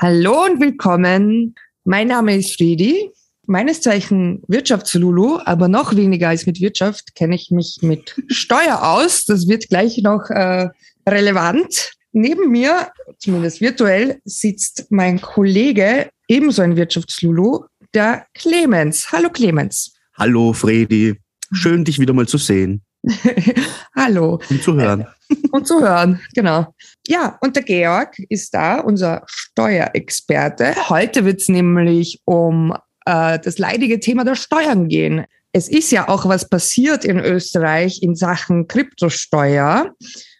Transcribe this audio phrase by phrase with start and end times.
[0.00, 1.56] Hallo und willkommen.
[1.82, 3.10] Mein Name ist Friedi.
[3.46, 9.24] Meines Zeichen Wirtschaftslulu, aber noch weniger als mit Wirtschaft kenne ich mich mit Steuer aus.
[9.24, 10.68] Das wird gleich noch äh,
[11.04, 11.94] relevant.
[12.12, 19.10] Neben mir, zumindest virtuell, sitzt mein Kollege, ebenso ein Wirtschaftslulu, der Clemens.
[19.10, 19.94] Hallo Clemens.
[20.16, 21.16] Hallo Fredi.
[21.50, 22.82] Schön, dich wieder mal zu sehen.
[23.96, 24.40] Hallo.
[24.50, 25.06] Und zu hören.
[25.50, 26.74] Und zu hören, genau.
[27.06, 30.74] Ja, und der Georg ist da, unser Steuerexperte.
[30.88, 32.74] Heute wird es nämlich um
[33.06, 35.24] äh, das leidige Thema der Steuern gehen.
[35.52, 39.94] Es ist ja auch was passiert in Österreich in Sachen Kryptosteuer.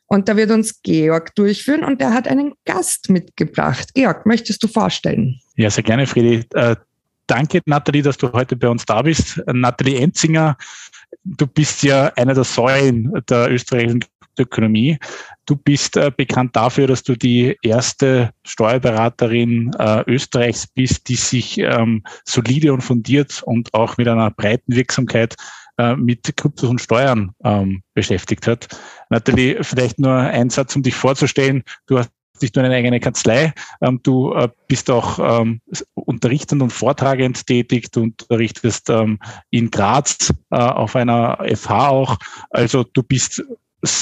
[0.06, 3.92] Und da wird uns Georg durchführen und der hat einen Gast mitgebracht.
[3.94, 5.38] Georg, möchtest du vorstellen?
[5.56, 6.46] Ja, sehr gerne, Friedi.
[6.54, 6.76] Äh,
[7.26, 9.42] danke, Nathalie, dass du heute bei uns da bist.
[9.46, 10.56] Nathalie Enzinger,
[11.24, 14.04] du bist ja einer der Säulen der österreichischen
[14.38, 14.98] Ökonomie.
[15.46, 21.58] Du bist äh, bekannt dafür, dass du die erste Steuerberaterin äh, Österreichs bist, die sich
[21.58, 25.34] ähm, solide und fundiert und auch mit einer breiten Wirksamkeit
[25.78, 28.68] äh, mit Kryptos und Steuern ähm, beschäftigt hat.
[29.10, 31.62] Nathalie, vielleicht nur ein Satz, um dich vorzustellen.
[31.86, 32.10] Du hast
[32.42, 35.60] nicht nur eine eigene Kanzlei, ähm, du äh, bist auch ähm,
[35.94, 39.18] unterrichtend und vortragend tätig, du unterrichtest ähm,
[39.50, 42.16] in Graz äh, auf einer FH auch.
[42.50, 43.42] Also du bist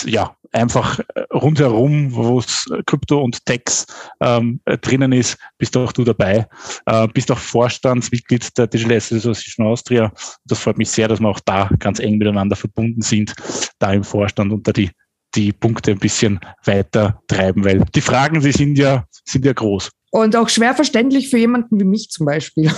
[0.07, 3.87] ja, einfach äh, rundherum, wo es Krypto und Techs
[4.21, 6.47] ähm, drinnen ist, bist auch du dabei.
[6.87, 10.13] Äh, bist auch Vorstandsmitglied der Digital Association Austria.
[10.47, 13.35] Das freut mich sehr, dass wir auch da ganz eng miteinander verbunden sind,
[13.79, 14.91] da im Vorstand da die,
[15.37, 19.91] die Punkte ein bisschen weiter treiben, weil die Fragen, die sind ja, sind ja groß.
[20.11, 22.71] Und auch schwer verständlich für jemanden wie mich zum Beispiel.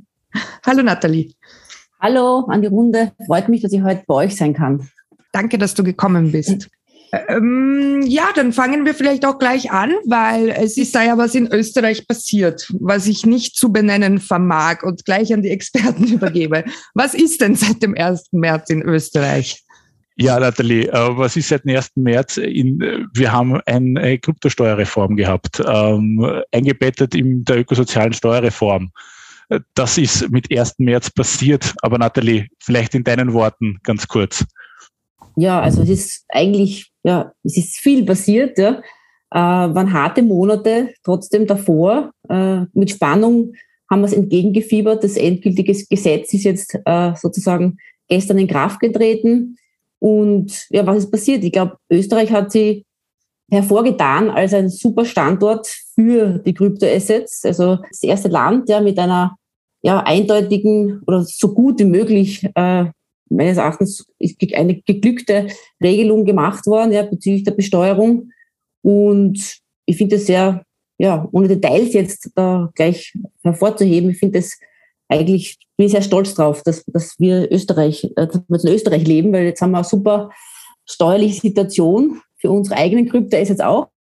[0.66, 1.32] Hallo Nathalie.
[2.00, 3.12] Hallo an die Runde.
[3.26, 4.88] Freut mich, dass ich heute bei euch sein kann.
[5.32, 6.68] Danke, dass du gekommen bist.
[7.12, 11.34] Ähm, ja, dann fangen wir vielleicht auch gleich an, weil es ist da ja was
[11.34, 16.64] in Österreich passiert, was ich nicht zu benennen vermag und gleich an die Experten übergebe.
[16.94, 18.28] Was ist denn seit dem 1.
[18.32, 19.64] März in Österreich?
[20.20, 21.92] Ja, Nathalie, äh, was ist seit dem 1.
[21.96, 22.36] März?
[22.36, 28.90] In, wir haben eine Kryptosteuerreform gehabt, ähm, eingebettet in der ökosozialen Steuerreform.
[29.74, 30.74] Das ist mit 1.
[30.78, 31.74] März passiert.
[31.82, 34.44] Aber Nathalie, vielleicht in deinen Worten ganz kurz
[35.36, 38.82] ja, also es ist eigentlich, ja, es ist viel passiert, ja.
[39.32, 42.10] Äh, waren harte Monate trotzdem davor.
[42.28, 43.52] Äh, mit Spannung
[43.88, 45.04] haben wir es entgegengefiebert.
[45.04, 47.78] Das endgültige Gesetz ist jetzt äh, sozusagen
[48.08, 49.56] gestern in Kraft getreten.
[50.00, 51.44] Und ja, was ist passiert?
[51.44, 52.84] Ich glaube, Österreich hat sie
[53.50, 57.44] hervorgetan als ein super Standort für die Kryptoassets.
[57.44, 59.36] Also das erste Land ja mit einer
[59.82, 62.86] ja, eindeutigen oder so gut wie möglich äh,
[63.28, 65.46] meines Erachtens ist eine geglückte
[65.82, 68.30] Regelung gemacht worden ja, bezüglich der Besteuerung.
[68.82, 70.64] Und ich finde es sehr,
[70.98, 73.12] ja, ohne Details jetzt da gleich
[73.42, 74.58] hervorzuheben, ich finde es
[75.10, 79.06] eigentlich, bin ich sehr stolz drauf, dass, dass wir Österreich, äh, dass wir in Österreich
[79.06, 80.30] leben, weil jetzt haben wir eine super
[80.86, 83.88] steuerliche Situation für unsere eigenen Krypto ist jetzt auch.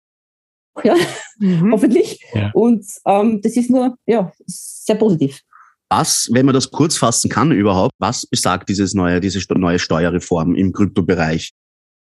[0.83, 0.93] Ja,
[1.39, 1.71] mhm.
[1.71, 2.23] hoffentlich.
[2.35, 2.51] Ja.
[2.53, 5.41] Und ähm, das ist nur ja, sehr positiv.
[5.89, 10.53] Was, wenn man das kurz fassen kann überhaupt, was besagt dieses neue, diese neue Steuerreform
[10.53, 11.51] im Kryptobereich?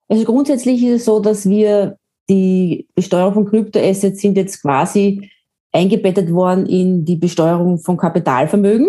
[0.08, 1.98] Also grundsätzlich ist es so, dass wir
[2.30, 5.30] die Besteuerung von Kryptoassets sind jetzt quasi
[5.72, 8.88] eingebettet worden in die Besteuerung von Kapitalvermögen.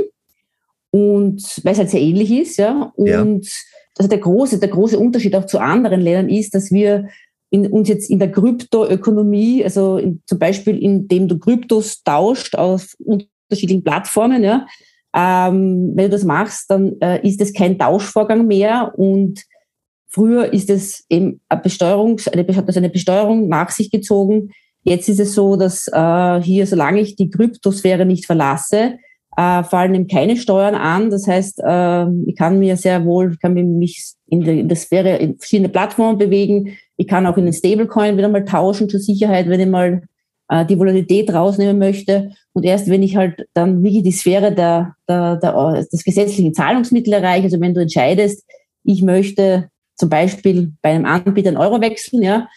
[0.91, 2.91] Und weil es halt sehr ähnlich ist, ja.
[2.95, 3.25] Und ja.
[3.97, 7.07] also der große, der große Unterschied auch zu anderen Ländern ist, dass wir
[7.49, 12.95] in, uns jetzt in der Kryptoökonomie, also in, zum Beispiel indem du Kryptos tauscht auf
[12.99, 14.43] unterschiedlichen Plattformen.
[14.43, 14.67] Ja.
[15.15, 19.43] Ähm, wenn du das machst, dann äh, ist es kein Tauschvorgang mehr und
[20.09, 24.51] früher ist es eben eine Besteuerung, eine, also eine Besteuerung nach sich gezogen.
[24.83, 28.97] Jetzt ist es so, dass äh, hier, solange ich die Kryptosphäre nicht verlasse,
[29.37, 31.09] äh, fallen eben keine Steuern an.
[31.09, 34.77] Das heißt, äh, ich kann mir sehr wohl, ich kann mich in der, in der
[34.77, 36.77] Sphäre in verschiedene Plattformen bewegen.
[36.97, 40.03] Ich kann auch in den Stablecoin wieder mal tauschen zur Sicherheit, wenn ich mal
[40.49, 42.31] äh, die Volatilität rausnehmen möchte.
[42.53, 47.13] Und erst wenn ich halt dann wirklich die Sphäre der, der, der, des gesetzlichen Zahlungsmittel
[47.13, 48.43] erreiche, also wenn du entscheidest,
[48.83, 52.47] ich möchte zum Beispiel bei einem Anbieter einen Euro wechseln, ja,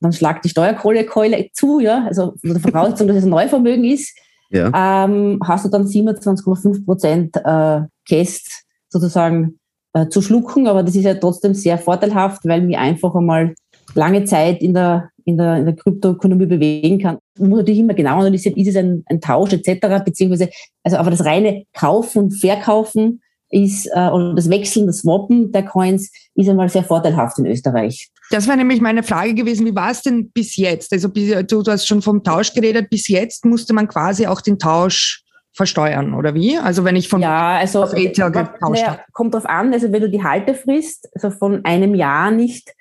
[0.00, 4.16] dann schlagt die Steuerkohlekeule zu, ja, also unter Voraussetzung, dass es ein Neuvermögen ist,
[4.50, 5.04] ja.
[5.04, 9.58] ähm, hast du dann 27,5 Prozent äh, Käst sozusagen
[9.92, 13.54] äh, zu schlucken, aber das ist ja trotzdem sehr vorteilhaft, weil mir einfach einmal
[13.94, 17.18] lange Zeit in der, in der, in der Kryptoökonomie bewegen kann.
[17.38, 20.50] Man muss natürlich immer genau analysieren, ist es ein, ein Tausch etc., beziehungsweise,
[20.82, 23.20] also aber das reine Kaufen und Verkaufen
[23.50, 28.10] ist, äh, oder das Wechseln, das Swappen der Coins ist einmal sehr vorteilhaft in Österreich.
[28.30, 30.92] Das wäre nämlich meine Frage gewesen, wie war es denn bis jetzt?
[30.92, 34.58] Also du, du hast schon vom Tausch geredet, bis jetzt musste man quasi auch den
[34.58, 36.56] Tausch versteuern, oder wie?
[36.56, 40.00] Also wenn ich von ja, also auf Ether getauscht naja, Kommt drauf an, also wenn
[40.00, 42.72] du die Haltefrist also von einem Jahr nicht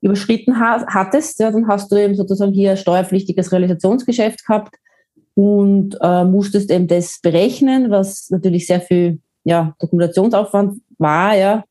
[0.00, 4.74] überschritten hattest, ja, dann hast du eben sozusagen hier ein steuerpflichtiges Realisationsgeschäft gehabt
[5.34, 11.64] und äh, musstest eben das berechnen, was natürlich sehr viel ja, Dokumentationsaufwand war, ja,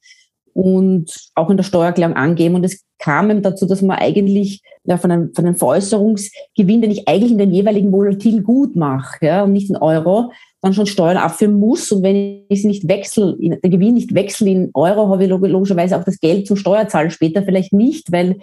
[0.55, 2.55] und auch in der Steuererklärung angeben.
[2.55, 6.91] Und es kam eben dazu, dass man eigentlich ja, von, einem, von einem Veräußerungsgewinn, den
[6.91, 10.31] ich eigentlich in den jeweiligen volatilen Gut mache, ja, und nicht in Euro,
[10.61, 11.91] dann schon Steuern abführen muss.
[11.91, 15.97] Und wenn ich sie nicht wechsle, den Gewinn nicht wechsle in Euro, habe ich logischerweise
[15.97, 18.37] auch das Geld zum Steuerzahlen später vielleicht nicht, weil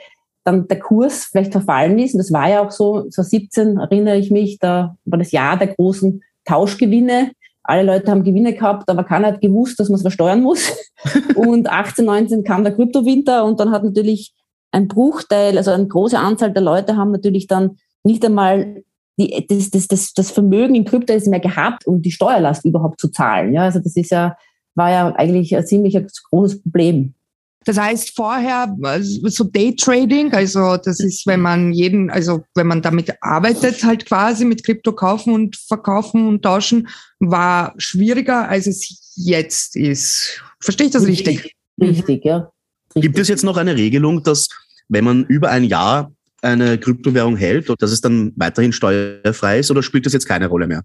[0.45, 2.13] dann der Kurs vielleicht verfallen ist.
[2.13, 5.69] Und das war ja auch so, 2017 erinnere ich mich, da war das Jahr der
[5.69, 7.31] großen Tauschgewinne.
[7.65, 10.73] Alle Leute haben Gewinne gehabt, aber keiner hat gewusst, dass man es versteuern muss.
[11.37, 14.35] und 18, 19 kam der Kryptowinter und dann hat natürlich
[14.73, 18.83] ein Bruchteil, also eine große Anzahl der Leute haben natürlich dann nicht einmal
[19.19, 22.99] die, das, das, das, das Vermögen in Krypto ist mehr gehabt, um die Steuerlast überhaupt
[23.01, 23.53] zu zahlen.
[23.53, 24.37] Ja, also das ist ja,
[24.75, 25.99] war ja eigentlich ein ziemlich
[26.31, 27.15] großes Problem.
[27.65, 33.13] Das heißt vorher so Daytrading, also das ist, wenn man jeden, also wenn man damit
[33.21, 36.89] arbeitet, halt quasi mit Krypto kaufen und verkaufen und tauschen,
[37.21, 40.43] war schwieriger, als es jetzt ist.
[40.61, 41.55] Verstehe ich das richtig?
[41.81, 42.51] Richtig, ja.
[42.95, 43.03] Richtig.
[43.03, 44.49] Gibt es jetzt noch eine Regelung, dass
[44.89, 46.13] wenn man über ein Jahr
[46.43, 50.67] eine Kryptowährung hält, dass es dann weiterhin steuerfrei ist oder spielt das jetzt keine Rolle
[50.67, 50.83] mehr?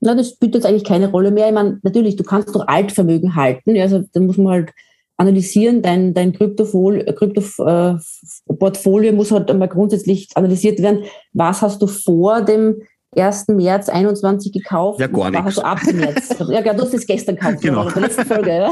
[0.00, 1.48] Na, das spielt jetzt eigentlich keine Rolle mehr.
[1.48, 3.78] Ich meine, natürlich, du kannst doch Altvermögen halten.
[3.78, 4.72] Also da muss man halt
[5.16, 5.82] analysieren.
[5.82, 11.04] Dein, dein Kryptoportfolio Krypto, äh, muss halt einmal grundsätzlich analysiert werden.
[11.32, 12.82] Was hast du vor dem
[13.16, 13.48] 1.
[13.48, 15.00] März 21 gekauft?
[15.00, 15.46] Ja, gar nichts.
[15.46, 16.36] Hast du ab dem März.
[16.48, 17.58] ja, du hast es gestern gekauft.
[17.62, 17.86] Genau.
[17.86, 18.70] In der letzten Folge, ja.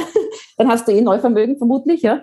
[0.57, 2.23] Dann hast du eh Neuvermögen vermutlich, ja.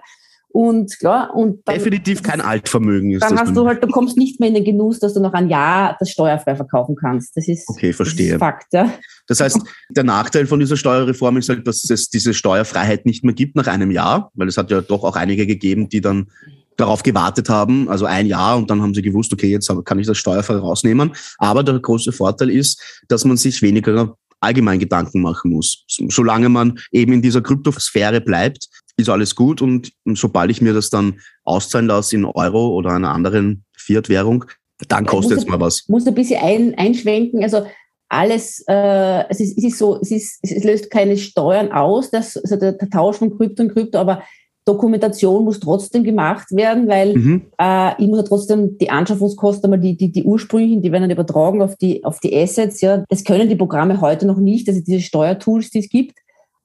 [0.52, 4.18] Und klar, und dann, Definitiv kein Altvermögen ist Dann das hast du halt, du kommst
[4.18, 7.38] nicht mehr in den Genuss, dass du noch ein Jahr das steuerfrei verkaufen kannst.
[7.38, 8.30] Das ist, okay, verstehe.
[8.30, 8.92] Das ist Fakt, ja.
[9.28, 9.60] Das heißt,
[9.90, 13.68] der Nachteil von dieser Steuerreform ist halt, dass es diese Steuerfreiheit nicht mehr gibt nach
[13.68, 16.32] einem Jahr, weil es hat ja doch auch einige gegeben, die dann
[16.78, 20.08] darauf gewartet haben, also ein Jahr und dann haben sie gewusst, okay, jetzt kann ich
[20.08, 21.12] das steuerfrei rausnehmen.
[21.38, 25.86] Aber der große Vorteil ist, dass man sich weniger allgemein Gedanken machen muss.
[25.88, 28.68] Solange man eben in dieser Kryptosphäre bleibt,
[29.00, 33.12] ist alles gut und sobald ich mir das dann auszahlen lasse in Euro oder einer
[33.12, 34.46] anderen Fiat-Währung,
[34.88, 35.86] dann kostet es mal was.
[35.88, 37.44] Muss ein bisschen ein, einschwenken.
[37.44, 37.66] Also
[38.10, 42.38] alles, äh, es, ist, es ist so, es, ist, es löst keine Steuern aus, das,
[42.38, 44.24] also der, der Tausch von Krypto und Krypto, aber
[44.66, 47.42] Dokumentation muss trotzdem gemacht werden, weil mhm.
[47.60, 51.62] äh, ich muss ja trotzdem die Anschaffungskosten, die, die, die ursprünglichen, die werden dann übertragen
[51.62, 52.82] auf die, auf die Assets.
[52.82, 53.04] Ja.
[53.10, 56.14] Das können die Programme heute noch nicht, also diese Steuertools, die es gibt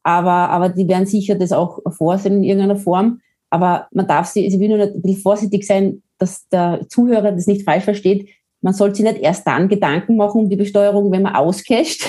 [0.05, 3.21] aber, aber die werden sicher das auch vorsehen in irgendeiner Form.
[3.51, 7.47] Aber man darf sie, sie will nur ein bisschen vorsichtig sein, dass der Zuhörer das
[7.47, 8.29] nicht falsch versteht.
[8.61, 12.07] Man sollte sich nicht erst dann Gedanken machen um die Besteuerung, wenn man auscasht.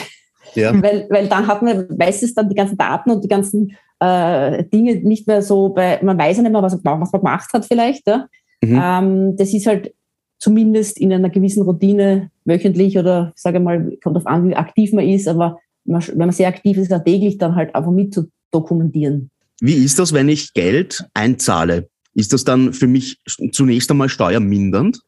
[0.56, 0.74] Ja.
[0.83, 4.95] weil, weil dann hat man meistens dann die ganzen Daten und die ganzen äh, Dinge
[4.95, 8.07] nicht mehr so bei, man weiß ja nicht mehr, was, was man gemacht hat vielleicht.
[8.07, 8.27] Ja?
[8.62, 8.81] Mhm.
[8.83, 9.94] Ähm, das ist halt
[10.38, 15.07] zumindest in einer gewissen Routine wöchentlich oder sage mal, kommt auf an, wie aktiv man
[15.07, 19.30] ist, aber wenn man sehr aktiv ist, täglich dann halt einfach mit zu dokumentieren.
[19.62, 21.90] Wie ist das, wenn ich Geld einzahle?
[22.14, 23.19] Ist das dann für mich
[23.52, 25.02] zunächst einmal steuermindernd?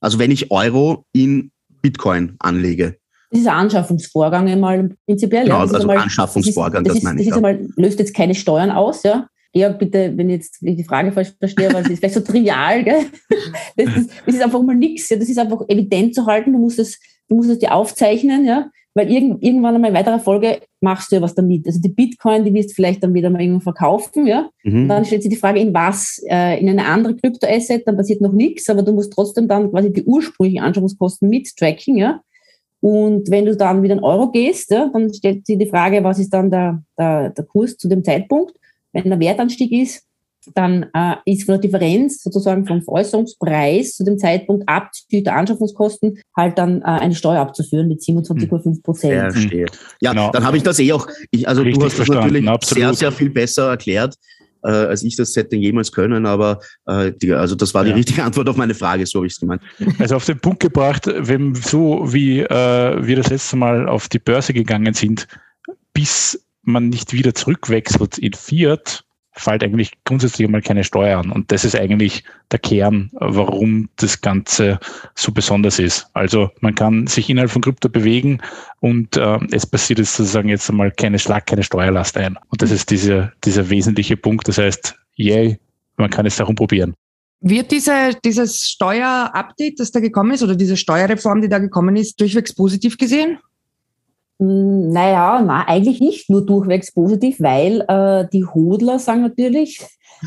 [0.00, 1.50] Also wenn ich Euro in
[1.82, 2.96] Bitcoin anlege?
[3.30, 5.44] Das ist ein Anschaffungsvorgang einmal prinzipiell.
[5.44, 7.28] Genau, also einmal, Anschaffungsvorgang, das, ist, das, das meine ich.
[7.28, 9.28] Das ist einmal, löst jetzt keine Steuern aus, ja.
[9.52, 12.84] Ja, bitte, wenn ich jetzt die Frage falsch verstehe, weil es ist vielleicht so trivial,
[12.84, 13.06] gell?
[13.76, 15.16] Das, ist, das ist einfach mal nichts, ja.
[15.16, 16.52] Das ist einfach evident zu halten.
[16.52, 20.18] Du musst es, du musst es dir aufzeichnen, ja weil irgend, irgendwann einmal in weiterer
[20.18, 21.66] Folge machst du ja was damit.
[21.66, 24.48] Also die Bitcoin, die wirst du vielleicht dann wieder mal irgendwo verkaufen, ja.
[24.64, 24.88] Mhm.
[24.88, 26.18] Dann stellt sich die Frage, in was?
[26.26, 29.92] Äh, in eine andere Kryptoasset, dann passiert noch nichts, aber du musst trotzdem dann quasi
[29.92, 32.22] die ursprünglichen Anschaffungskosten mit tracken, ja.
[32.80, 36.18] Und wenn du dann wieder in Euro gehst, ja, dann stellt sich die Frage, was
[36.18, 38.56] ist dann der, der, der Kurs zu dem Zeitpunkt?
[38.92, 40.06] Wenn der Wertanstieg ist,
[40.54, 46.20] dann äh, ist von der Differenz sozusagen vom Veräußerungspreis zu dem Zeitpunkt abzüglich der Anschaffungskosten
[46.36, 49.32] halt dann äh, eine Steuer abzuführen mit 27,5 Prozent.
[49.32, 49.66] Verstehe.
[50.00, 50.30] Ja, genau.
[50.30, 51.06] dann habe ich das eh auch.
[51.30, 52.84] Ich, also Richtig du hast das natürlich Absolut.
[52.84, 54.14] sehr, sehr viel besser erklärt
[54.66, 57.96] äh, als ich das hätte jemals können, aber äh, die, also das war die ja.
[57.96, 59.62] richtige Antwort auf meine Frage, so habe ich es gemeint.
[59.98, 64.18] Also auf den Punkt gebracht, wenn so wie äh, wir das letzte Mal auf die
[64.18, 65.28] Börse gegangen sind,
[65.92, 69.04] bis man nicht wieder zurückwechselt in Fiat,
[69.36, 71.30] fällt eigentlich grundsätzlich einmal keine Steuer an.
[71.30, 74.78] Und das ist eigentlich der Kern, warum das Ganze
[75.14, 76.08] so besonders ist.
[76.14, 78.40] Also man kann sich innerhalb von Krypto bewegen
[78.80, 82.38] und äh, es passiert jetzt sozusagen jetzt einmal keine Schlag, keine Steuerlast ein.
[82.48, 84.48] Und das ist dieser, dieser wesentliche Punkt.
[84.48, 85.58] Das heißt, yay,
[85.96, 86.94] man kann es darum probieren.
[87.40, 92.18] Wird diese, dieses Steuerupdate, das da gekommen ist, oder diese Steuerreform, die da gekommen ist,
[92.20, 93.38] durchwegs positiv gesehen?
[94.38, 99.80] Hm, naja, na, eigentlich nicht nur durchwegs positiv, weil äh, die Hodler sagen natürlich,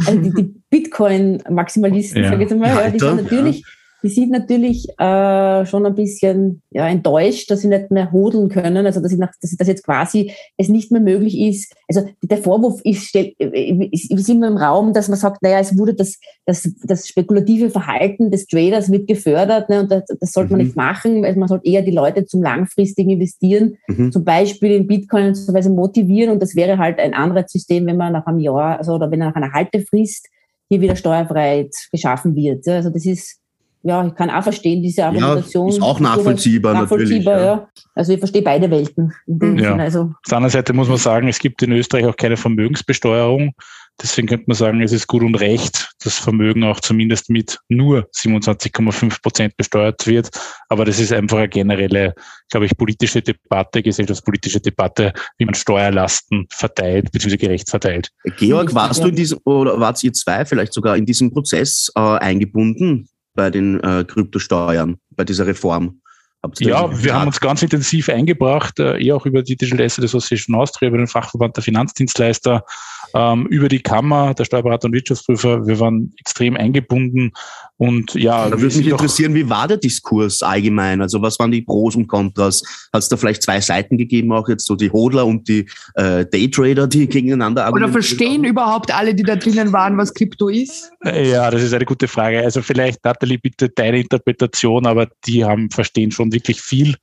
[0.06, 2.30] also die, die Bitcoin-Maximalisten, ja.
[2.30, 3.68] sage ich jetzt mal, die sagen natürlich, ja
[4.02, 8.86] die sind natürlich äh, schon ein bisschen ja, enttäuscht, dass sie nicht mehr hodeln können,
[8.86, 11.74] also dass, ich nach, dass, dass jetzt quasi es nicht mehr möglich ist.
[11.88, 15.78] Also der Vorwurf ist, stell, ist, ist immer im Raum, dass man sagt, naja, es
[15.78, 20.52] wurde das, das, das spekulative Verhalten des Traders wird gefördert ne, und das, das sollte
[20.52, 20.68] man mhm.
[20.68, 21.26] nicht machen.
[21.26, 24.12] Also man sollte eher die Leute zum langfristigen Investieren, mhm.
[24.12, 27.98] zum Beispiel in Bitcoin so weiter motivieren und das wäre halt ein anderes System, wenn
[27.98, 30.28] man nach einem Jahr also, oder wenn nach einer Haltefrist
[30.70, 32.68] hier wieder Steuerfreiheit geschaffen wird.
[32.68, 33.40] Also das ist
[33.82, 35.70] ja, ich kann auch verstehen, diese Argumentation.
[35.70, 37.56] Ja, ist auch nachvollziehbar, nachvollziehbar natürlich.
[37.56, 37.70] Ja.
[37.96, 39.14] Also ich verstehe beide Welten.
[39.58, 39.76] Ja.
[39.76, 40.02] Also.
[40.02, 43.54] Auf der anderen Seite muss man sagen, es gibt in Österreich auch keine Vermögensbesteuerung.
[44.02, 48.08] Deswegen könnte man sagen, es ist gut und recht, dass Vermögen auch zumindest mit nur
[48.16, 50.30] 27,5 Prozent besteuert wird.
[50.70, 52.14] Aber das ist einfach eine generelle,
[52.50, 57.36] glaube ich, politische Debatte, gesellschaftspolitische Debatte, wie man Steuerlasten verteilt, bzw.
[57.36, 58.10] gerecht verteilt.
[58.38, 62.00] Georg, warst du in diesem, oder wart ihr zwei vielleicht sogar in diesem Prozess äh,
[62.00, 63.10] eingebunden?
[63.40, 66.02] Bei den äh, Kryptosteuern, bei dieser Reform?
[66.60, 70.58] Ja, wir haben uns ganz intensiv eingebracht, äh, eh auch über die Digital Asset Association
[70.58, 72.66] Austria, über den Fachverband der Finanzdienstleister,
[73.14, 75.66] ähm, über die Kammer, der Steuerberater und Wirtschaftsprüfer.
[75.68, 77.32] Wir waren extrem eingebunden
[77.78, 78.50] und ja.
[78.50, 81.02] Da würde mich interessieren, wie war der Diskurs allgemein?
[81.02, 82.62] Also was waren die Pros und Kontras?
[82.92, 86.26] Hat es da vielleicht zwei Seiten gegeben, auch jetzt so die Hodler und die äh,
[86.26, 87.92] Daytrader, die gegeneinander argumentieren?
[87.92, 90.92] Oder verstehen überhaupt alle, die da drinnen waren, was Krypto ist?
[91.06, 92.44] Ja, das ist eine gute Frage.
[92.44, 96.96] Also vielleicht, Nathalie, bitte deine Interpretation, aber die haben verstehen schon wirklich viel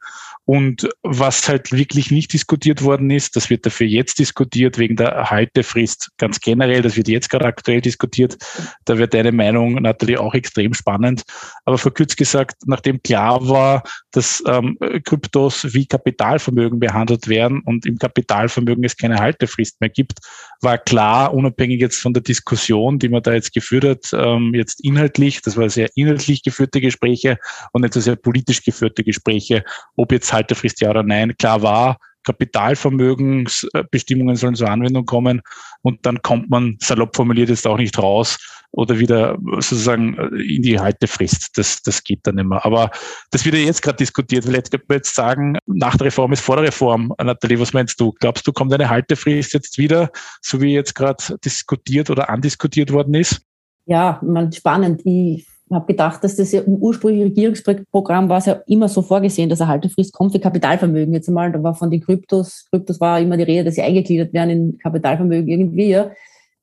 [0.47, 5.29] und was halt wirklich nicht diskutiert worden ist, das wird dafür jetzt diskutiert, wegen der
[5.29, 8.37] Haltefrist ganz generell, das wird jetzt gerade aktuell diskutiert.
[8.85, 11.25] Da wird deine Meinung, Nathalie, auch extrem spannend.
[11.65, 17.99] Aber verkürzt gesagt, nachdem klar war, dass ähm, Kryptos wie Kapitalvermögen behandelt werden und im
[17.99, 20.21] Kapitalvermögen es keine Haltefrist mehr gibt,
[20.61, 24.85] war klar, unabhängig jetzt von der Diskussion, die man da jetzt geführt hat, ähm, jetzt
[24.85, 27.39] inhaltlich, das war sehr inhaltlich geführte Gespräche
[27.73, 29.65] und nicht so sehr politisch geführte Gespräche,
[29.97, 31.37] ob jetzt Haltefrist ja oder nein.
[31.37, 35.41] Klar war, Kapitalvermögensbestimmungen sollen zur Anwendung kommen
[35.83, 38.37] und dann kommt man salopp formuliert jetzt auch nicht raus
[38.73, 41.57] oder wieder sozusagen in die Haltefrist.
[41.57, 42.63] Das, das geht dann immer.
[42.65, 42.91] Aber
[43.31, 44.45] das wird ja jetzt gerade diskutiert.
[44.45, 47.15] Vielleicht könnte man jetzt sagen, nach der Reform ist vor der Reform.
[47.23, 48.13] Nathalie, was meinst du?
[48.21, 50.11] Glaubst du, kommt eine Haltefrist jetzt wieder,
[50.43, 53.41] so wie jetzt gerade diskutiert oder andiskutiert worden ist?
[53.87, 55.01] Ja, man, spannend.
[55.05, 59.49] Ich habe gedacht, dass das ja im ursprünglichen Regierungsprogramm war es ja immer so vorgesehen,
[59.49, 61.13] dass eine Haltefrist kommt für Kapitalvermögen.
[61.13, 64.33] Jetzt einmal, da war von den Kryptos, Kryptos war immer die Rede, dass sie eingegliedert
[64.33, 65.89] werden in Kapitalvermögen irgendwie.
[65.89, 66.11] Ja,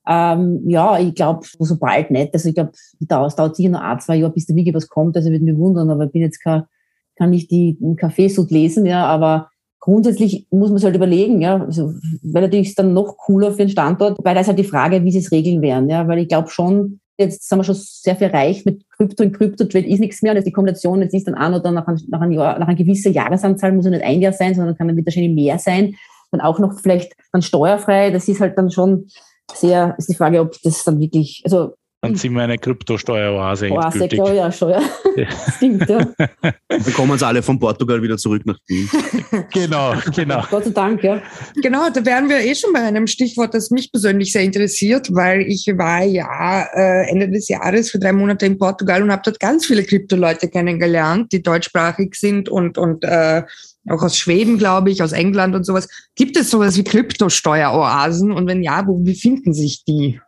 [0.07, 2.33] ähm, ja ich glaube, so bald nicht.
[2.33, 5.17] Also ich glaube, es dauert sicher noch ein, zwei Jahre, bis da wirklich was kommt.
[5.17, 6.63] Also würde mich wundern, aber ich bin jetzt kein,
[7.15, 11.93] kann nicht die Kaffeesud lesen, ja, aber grundsätzlich muss man sich halt überlegen, ja, also,
[12.23, 15.03] weil natürlich ist dann noch cooler für den Standort, wobei da ist halt die Frage,
[15.03, 18.15] wie sie es regeln werden, ja, weil ich glaube schon, jetzt sind wir schon sehr
[18.15, 20.31] viel reich mit Krypto und Krypto-Trade ist nichts mehr.
[20.31, 22.67] Und jetzt die Kombination, jetzt ist dann an oder nach, ein, nach, ein Jahr, nach
[22.67, 25.95] einer gewissen Jahresanzahl, muss ja nicht ein Jahr sein, sondern kann dann wahrscheinlich mehr sein.
[26.31, 28.11] Dann auch noch vielleicht dann steuerfrei.
[28.11, 29.07] Das ist halt dann schon
[29.53, 33.71] sehr, ist die Frage, ob das dann wirklich, also dann sind wir eine Kryptosteueroase.
[33.71, 34.81] Oase, glaube ja schon, ja.
[35.55, 36.05] Stimmt, ja.
[36.67, 38.89] Dann kommen uns alle von Portugal wieder zurück nach Wien.
[39.53, 40.43] genau, genau.
[40.51, 41.21] Gott sei Dank, ja.
[41.61, 45.43] Genau, da wären wir eh schon bei einem Stichwort, das mich persönlich sehr interessiert, weil
[45.43, 49.39] ich war ja äh, Ende des Jahres für drei Monate in Portugal und habe dort
[49.39, 53.43] ganz viele Krypto-Leute kennengelernt, die deutschsprachig sind und, und äh,
[53.89, 55.87] auch aus Schweden, glaube ich, aus England und sowas.
[56.15, 58.33] Gibt es sowas wie Kryptosteueroasen?
[58.33, 60.19] Und wenn ja, wo befinden sich die?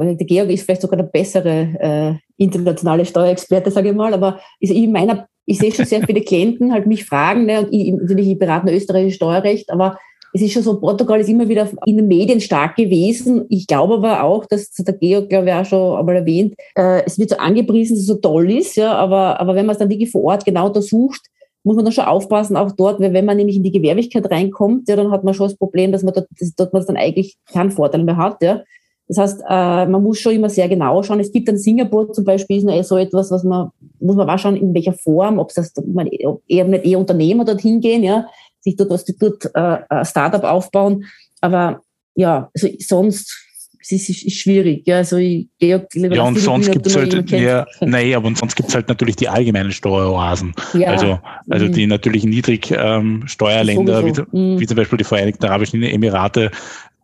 [0.00, 4.70] Der Georg ist vielleicht sogar der bessere äh, internationale Steuerexperte, sage ich mal, aber ich,
[4.70, 8.28] ich meiner, ich sehe schon sehr viele Klienten halt mich fragen, ne, und ich, natürlich,
[8.28, 9.98] ich berate österreichisches Steuerrecht, aber
[10.32, 13.46] es ist schon so, Portugal ist immer wieder in den Medien stark gewesen.
[13.48, 17.18] Ich glaube aber auch, dass der Georg, glaube ich, auch schon einmal erwähnt, äh, es
[17.18, 19.90] wird so angepriesen, dass es so toll ist, ja, aber, aber wenn man es dann
[19.90, 21.20] wirklich vor Ort genau untersucht,
[21.62, 24.88] muss man dann schon aufpassen, auch dort, weil wenn man nämlich in die Gewerblichkeit reinkommt,
[24.88, 27.36] ja, dann hat man schon das Problem, dass man dort, dass, dort man dann eigentlich
[27.52, 28.62] keinen Vorteil mehr hat, ja.
[29.10, 31.18] Das heißt, äh, man muss schon immer sehr genau schauen.
[31.18, 34.38] Es gibt dann Singapur zum Beispiel, ist noch so etwas, was man, muss man auch
[34.38, 38.26] schauen, in welcher Form, ob das man eher nicht eher Unternehmer dorthin gehen, ja,
[38.60, 41.06] sich dort was dort äh, Startup aufbauen.
[41.40, 41.82] Aber
[42.14, 43.50] ja, also sonst
[43.80, 44.86] es ist, ist schwierig.
[44.86, 48.68] Ja, also ich gehe ja und sonst gibt es halt, ja, nein, aber sonst gibt
[48.68, 50.54] es halt natürlich die allgemeinen Steueroasen.
[50.74, 50.90] Ja.
[50.90, 51.72] Also, also mhm.
[51.72, 54.60] die natürlich niedrig ähm, Steuerländer, wie, mhm.
[54.60, 56.50] wie, zum Beispiel die Vereinigten Arabischen Emirate,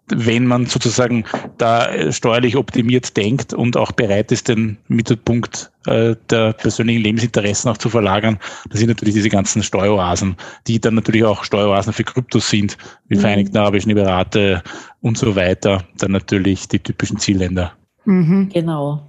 [0.09, 1.25] wenn man sozusagen
[1.59, 7.77] da steuerlich optimiert denkt und auch bereit ist, den Mittelpunkt äh, der persönlichen Lebensinteressen auch
[7.77, 8.39] zu verlagern,
[8.71, 10.37] das sind natürlich diese ganzen Steueroasen,
[10.67, 12.77] die dann natürlich auch Steueroasen für Kryptos sind,
[13.09, 13.21] wie mhm.
[13.21, 14.63] Vereinigten Arabischen Emirate
[15.01, 17.73] und so weiter, dann natürlich die typischen Zielländer.
[18.05, 18.51] Mhm.
[18.53, 19.09] Genau.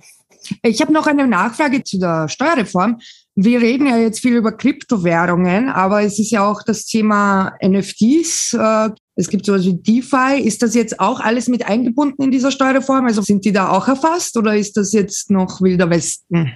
[0.64, 3.00] Ich habe noch eine Nachfrage zu der Steuerreform.
[3.40, 8.54] Wir reden ja jetzt viel über Kryptowährungen, aber es ist ja auch das Thema NFTs.
[8.54, 10.42] Äh, es gibt sowas wie DeFi.
[10.44, 13.06] Ist das jetzt auch alles mit eingebunden in dieser Steuerreform?
[13.06, 16.52] Also sind die da auch erfasst oder ist das jetzt noch wilder Westen?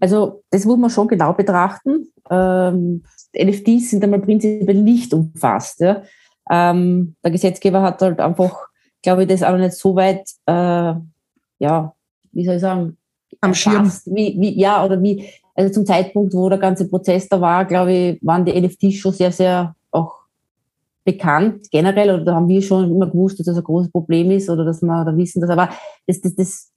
[0.00, 2.10] Also das muss man schon genau betrachten.
[2.30, 3.04] Ähm,
[3.38, 5.80] NFTs sind einmal prinzipiell nicht umfasst.
[5.80, 6.02] Ja.
[6.50, 8.68] Ähm, der Gesetzgeber hat halt einfach,
[9.02, 10.94] glaube ich, das auch nicht so weit, äh,
[11.58, 11.94] ja,
[12.32, 12.96] wie soll ich sagen,
[13.42, 13.92] am Schirm.
[14.06, 17.92] Wie, wie, ja, oder wie, also zum Zeitpunkt, wo der ganze Prozess da war, glaube
[17.92, 20.14] ich, waren die NFTs schon sehr, sehr auch
[21.04, 24.48] bekannt generell oder da haben wir schon immer gewusst, dass das ein großes Problem ist
[24.48, 25.68] oder dass wir da wissen, dass aber
[26.06, 26.72] das, das, das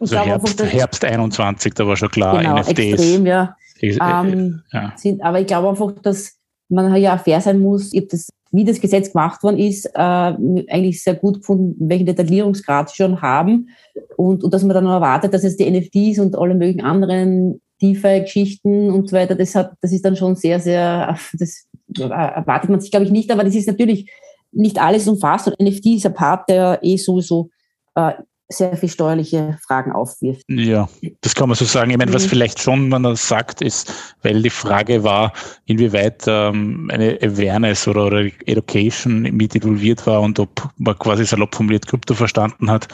[0.00, 2.78] also Herbst, einfach, Herbst 21, da war schon klar, genau, NFTs.
[2.78, 3.56] Extrem, ja.
[3.80, 4.92] Ähm, ja.
[4.96, 6.36] Sind, aber ich glaube einfach, dass
[6.68, 7.92] man ja fair sein muss.
[7.92, 12.90] Ich das, wie das Gesetz gemacht worden ist, äh, eigentlich sehr gut gefunden, welchen Detaillierungsgrad
[12.90, 13.68] sie schon haben
[14.16, 18.90] und, und dass man dann erwartet, dass es die NFTs und alle möglichen anderen DeFi-Geschichten
[18.90, 21.66] und so weiter, das hat, das ist dann schon sehr, sehr, das
[21.98, 24.10] erwartet man sich, glaube ich, nicht, aber das ist natürlich
[24.52, 27.50] nicht alles umfasst und NFT ist ein Part, der eh sowieso
[27.94, 28.12] äh,
[28.48, 30.44] sehr viel steuerliche Fragen aufwirft.
[30.48, 30.88] Ja,
[31.20, 31.90] das kann man so sagen.
[31.90, 32.28] Ich meine, was mhm.
[32.28, 33.92] vielleicht schon man das sagt, ist,
[34.22, 35.32] weil die Frage war,
[35.64, 41.54] inwieweit ähm, eine Awareness oder, oder Education mit involviert war und ob man quasi salopp
[41.54, 42.88] formuliert Krypto verstanden hat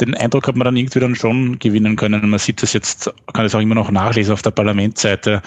[0.00, 2.28] den Eindruck hat man dann irgendwie dann schon gewinnen können.
[2.28, 5.40] Man sieht das jetzt, kann es auch immer noch nachlesen auf der Parlamentsseite.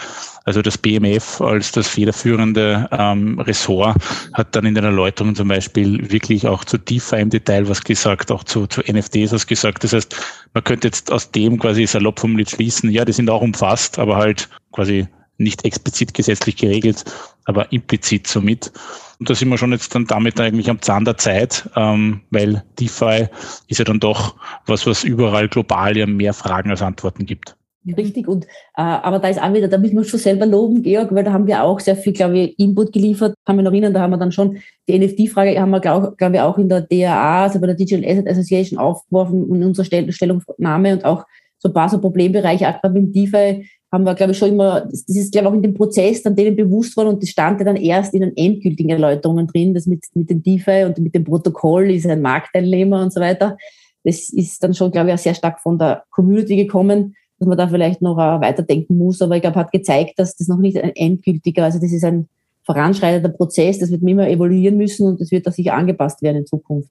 [0.46, 3.96] Also das BMF als das federführende ähm, Ressort
[4.34, 8.32] hat dann in den Erläuterungen zum Beispiel wirklich auch zu tiefer im Detail was gesagt,
[8.32, 9.84] auch zu, zu NFTs was gesagt.
[9.84, 10.16] Das heißt,
[10.54, 14.18] man könnte jetzt aus dem quasi salopp formuliert schließen, ja, die sind auch umfasst, aber
[14.18, 17.06] halt quasi nicht explizit gesetzlich geregelt,
[17.46, 18.72] aber implizit somit.
[19.20, 22.64] Und da sind wir schon jetzt dann damit eigentlich am Zahn der Zeit, ähm, weil
[22.80, 23.28] DeFi
[23.68, 27.58] ist ja dann doch was, was überall global ja mehr Fragen als Antworten gibt.
[27.98, 31.14] Richtig, und äh, aber da ist auch wieder, da müssen wir schon selber loben, Georg,
[31.14, 33.36] weil da haben wir auch sehr viel, glaube ich, Input geliefert.
[33.46, 36.34] Kann mich noch erinnern, da haben wir dann schon die NFT-Frage, haben wir, glaube glaub
[36.34, 40.94] ich, auch in der DAA, also bei der Digital Asset Association aufgeworfen in unserer Stellungnahme
[40.94, 41.26] und auch
[41.58, 45.04] so ein paar so Problembereiche, auch mit DeFi, haben wir, glaube ich, schon immer, das
[45.08, 47.66] ist, glaube ich, auch in dem Prozess dann denen bewusst worden und das stand ja
[47.66, 51.24] dann erst in den endgültigen Erläuterungen drin, das mit, mit dem DeFi und mit dem
[51.24, 53.58] Protokoll ist ein Marktteilnehmer und so weiter.
[54.04, 57.58] Das ist dann schon, glaube ich, auch sehr stark von der Community gekommen, dass man
[57.58, 60.96] da vielleicht noch weiterdenken muss, aber ich glaube, hat gezeigt, dass das noch nicht ein
[60.96, 62.28] endgültiger, also das ist ein
[62.66, 66.46] voranschreitender Prozess, das wird immer evaluieren müssen und das wird auch sicher angepasst werden in
[66.46, 66.90] Zukunft.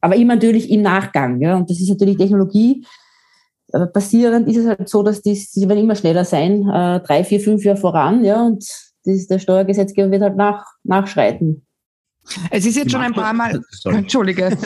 [0.00, 2.84] Aber immer natürlich im Nachgang, ja, und das ist natürlich Technologie,
[3.72, 7.40] basierend ist es halt so, dass die, sie werden immer schneller sein, äh, drei, vier,
[7.40, 8.64] fünf Jahre voran, ja, und
[9.04, 11.66] das, der Steuergesetzgeber wird halt nach, nachschreiten.
[12.50, 14.56] Es ist jetzt schon ein paar Mal, Entschuldige,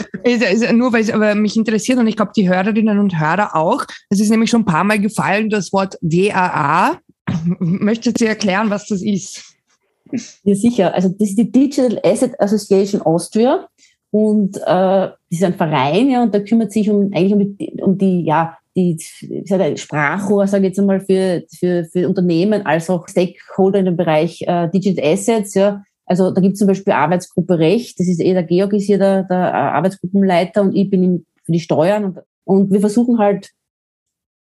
[0.73, 3.85] nur weil es aber mich interessiert und ich glaube die Hörerinnen und Hörer auch.
[4.09, 6.97] Es ist nämlich schon ein paar Mal gefallen, das Wort DAA.
[7.59, 9.55] Möchtet ihr erklären, was das ist?
[10.43, 10.93] Ja, sicher.
[10.93, 13.67] Also das ist die Digital Asset Association Austria
[14.11, 17.81] und äh, das ist ein Verein, ja, und der kümmert sich um eigentlich um die,
[17.81, 18.97] um die ja, die
[19.75, 24.41] Sprachrohr, sage ich jetzt einmal, für, für, für Unternehmen als auch Stakeholder in dem Bereich
[24.47, 25.53] äh, Digital Assets.
[25.53, 25.83] Ja.
[26.05, 28.97] Also da gibt es zum Beispiel Arbeitsgruppe Recht, das ist eh der Georg ist hier
[28.97, 33.51] der, der Arbeitsgruppenleiter und ich bin für die Steuern und, und wir versuchen halt,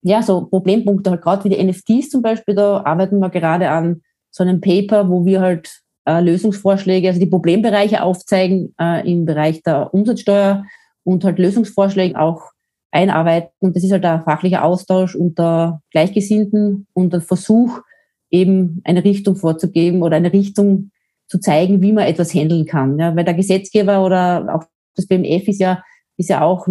[0.03, 4.03] ja, so Problempunkte halt gerade wie die NFTs zum Beispiel, da arbeiten wir gerade an
[4.31, 9.63] so einem Paper, wo wir halt äh, Lösungsvorschläge, also die Problembereiche aufzeigen äh, im Bereich
[9.63, 10.65] der Umsatzsteuer
[11.05, 12.51] und halt Lösungsvorschläge auch
[12.93, 13.51] einarbeiten.
[13.59, 17.81] Und das ist halt ein fachlicher Austausch unter Gleichgesinnten und ein Versuch,
[18.31, 20.91] eben eine Richtung vorzugeben oder eine Richtung
[21.27, 22.99] zu zeigen, wie man etwas handeln kann.
[22.99, 25.83] Ja, weil der Gesetzgeber oder auch das BMF ist ja,
[26.19, 26.69] ist ja auch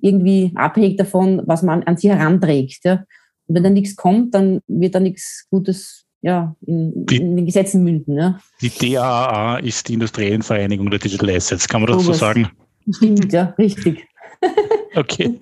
[0.00, 2.80] irgendwie abhängig davon, was man an sie heranträgt.
[2.84, 3.04] Ja.
[3.46, 7.46] Und wenn da nichts kommt, dann wird da nichts Gutes ja, in, die, in den
[7.46, 8.16] Gesetzen münden.
[8.16, 8.40] Ja.
[8.60, 12.50] Die DAA ist die Industriellen Vereinigung der Digital Assets, kann man das so sagen?
[12.90, 14.06] Stimmt, ja, richtig.
[14.96, 15.38] Okay.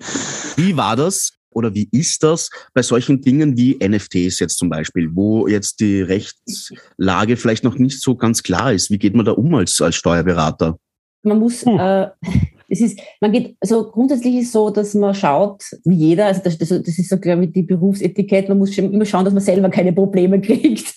[0.57, 5.09] Wie war das oder wie ist das bei solchen Dingen wie NFTs jetzt zum Beispiel,
[5.13, 8.91] wo jetzt die Rechtslage vielleicht noch nicht so ganz klar ist?
[8.91, 10.77] Wie geht man da um als, als Steuerberater?
[11.23, 11.79] Man muss, hm.
[11.79, 12.09] äh,
[12.69, 16.41] es ist, man geht, also grundsätzlich ist es so, dass man schaut, wie jeder, also
[16.43, 19.43] das, das, das ist so, glaube ich, die Berufsetikett, man muss immer schauen, dass man
[19.43, 20.93] selber keine Probleme kriegt.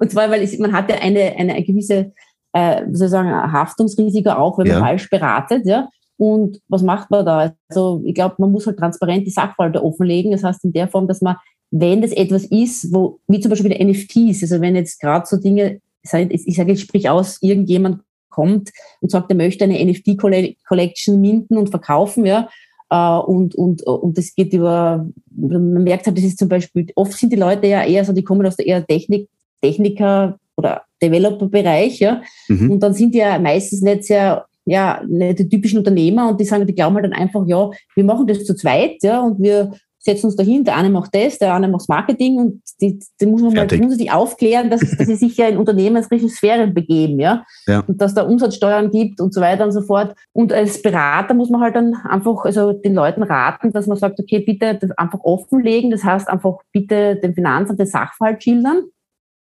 [0.00, 2.12] Und zwar, weil es, man hat ja eine, eine gewisse,
[2.52, 5.88] äh, sozusagen, Haftungsrisiko auch, wenn man falsch beratet, ja.
[6.18, 7.52] Und was macht man da?
[7.68, 10.32] Also ich glaube, man muss halt transparent die Sachverhalte offenlegen.
[10.32, 11.36] Das heißt in der Form, dass man,
[11.70, 15.36] wenn das etwas ist, wo, wie zum Beispiel wieder NFTs, also wenn jetzt gerade so
[15.36, 18.00] Dinge, ich sage jetzt sprich aus, irgendjemand
[18.36, 22.48] kommt und sagt, er möchte eine NFT-Collection minden und verkaufen, ja,
[22.90, 27.14] äh, und, und, und das geht über, man merkt halt, das ist zum Beispiel, oft
[27.14, 29.28] sind die Leute ja eher so, die kommen aus der eher Technik,
[29.60, 32.72] Techniker oder Developer-Bereich, ja, mhm.
[32.72, 36.44] und dann sind die ja meistens nicht sehr ja, nicht die typischen Unternehmer und die
[36.44, 39.72] sagen, die glauben halt dann einfach, ja, wir machen das zu zweit, ja, und wir
[40.06, 43.42] setzen uns dahin, der eine macht das, der andere macht Marketing und die, die muss
[43.42, 43.80] man Fertig.
[43.80, 47.44] mal die aufklären, dass, dass sie sich ja in unternehmerische Sphären begeben, ja?
[47.66, 47.80] ja.
[47.86, 50.14] Und dass da Umsatzsteuern gibt und so weiter und so fort.
[50.32, 54.20] Und als Berater muss man halt dann einfach also den Leuten raten, dass man sagt,
[54.20, 58.84] okay, bitte das einfach offenlegen, das heißt einfach bitte dem Finanzamt den Sachverhalt schildern,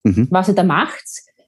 [0.04, 0.28] mhm.
[0.30, 1.04] was ihr da macht,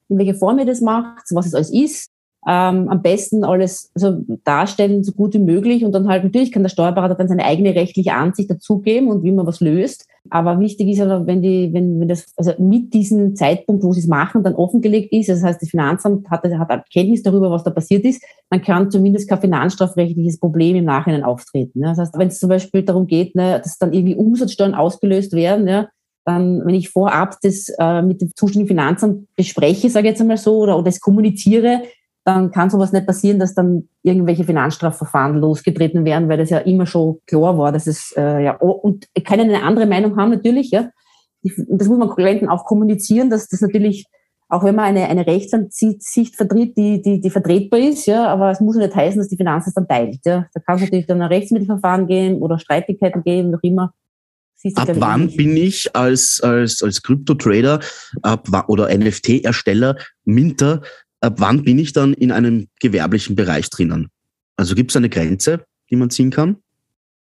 [0.09, 2.12] in welcher Form ihr das macht, was es alles ist,
[2.47, 5.85] ähm, am besten alles also darstellen, so gut wie möglich.
[5.85, 9.31] Und dann halt natürlich kann der Steuerberater dann seine eigene rechtliche Ansicht dazugeben und wie
[9.31, 10.05] man was löst.
[10.29, 13.99] Aber wichtig ist aber, wenn die, wenn, wenn das, also mit diesem Zeitpunkt, wo sie
[13.99, 17.71] es machen, dann offengelegt ist, das heißt, das Finanzamt hat, hat Kenntnis darüber, was da
[17.71, 21.81] passiert ist, dann kann zumindest kein finanzstrafrechtliches Problem im Nachhinein auftreten.
[21.81, 21.89] Ja.
[21.89, 25.67] Das heißt, wenn es zum Beispiel darum geht, ne, dass dann irgendwie Umsatzsteuern ausgelöst werden,
[25.67, 25.89] ja,
[26.25, 30.37] dann, wenn ich vorab das äh, mit dem zuständigen Finanzamt bespreche, sage ich jetzt einmal
[30.37, 31.81] so, oder, oder es kommuniziere,
[32.25, 36.85] dann kann sowas nicht passieren, dass dann irgendwelche Finanzstrafverfahren losgetreten werden, weil das ja immer
[36.85, 40.89] schon klar war, dass es äh, ja und keine eine andere Meinung haben natürlich, ja.
[41.41, 44.05] Das muss man Klienten auch kommunizieren, dass das natürlich
[44.53, 48.59] auch wenn man eine, eine Rechtsansicht vertritt, die, die, die vertretbar ist, ja, aber es
[48.59, 50.19] muss nicht heißen, dass die Finanz es dann teilt.
[50.25, 50.45] Ja.
[50.53, 53.93] Da kann es natürlich dann ein Rechtsmittelverfahren geben oder Streitigkeiten geben, noch immer.
[54.75, 57.79] Ab wann bin ich als, als, als Krypto-Trader
[58.67, 60.81] oder NFT-Ersteller, Minter,
[61.23, 64.09] ab wann bin ich dann in einem gewerblichen Bereich drinnen?
[64.57, 66.57] Also gibt es eine Grenze, die man ziehen kann?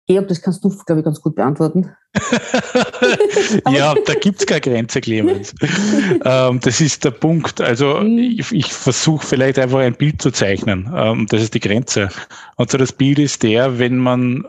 [0.07, 1.91] Georg, das kannst du, glaube ich, ganz gut beantworten.
[3.71, 5.53] ja, da gibt es keine Grenze, Clemens.
[6.25, 7.61] ähm, das ist der Punkt.
[7.61, 8.17] Also mhm.
[8.17, 10.91] ich, ich versuche vielleicht einfach ein Bild zu zeichnen.
[10.95, 12.09] Ähm, das ist die Grenze.
[12.55, 14.47] Und so das Bild ist der, wenn man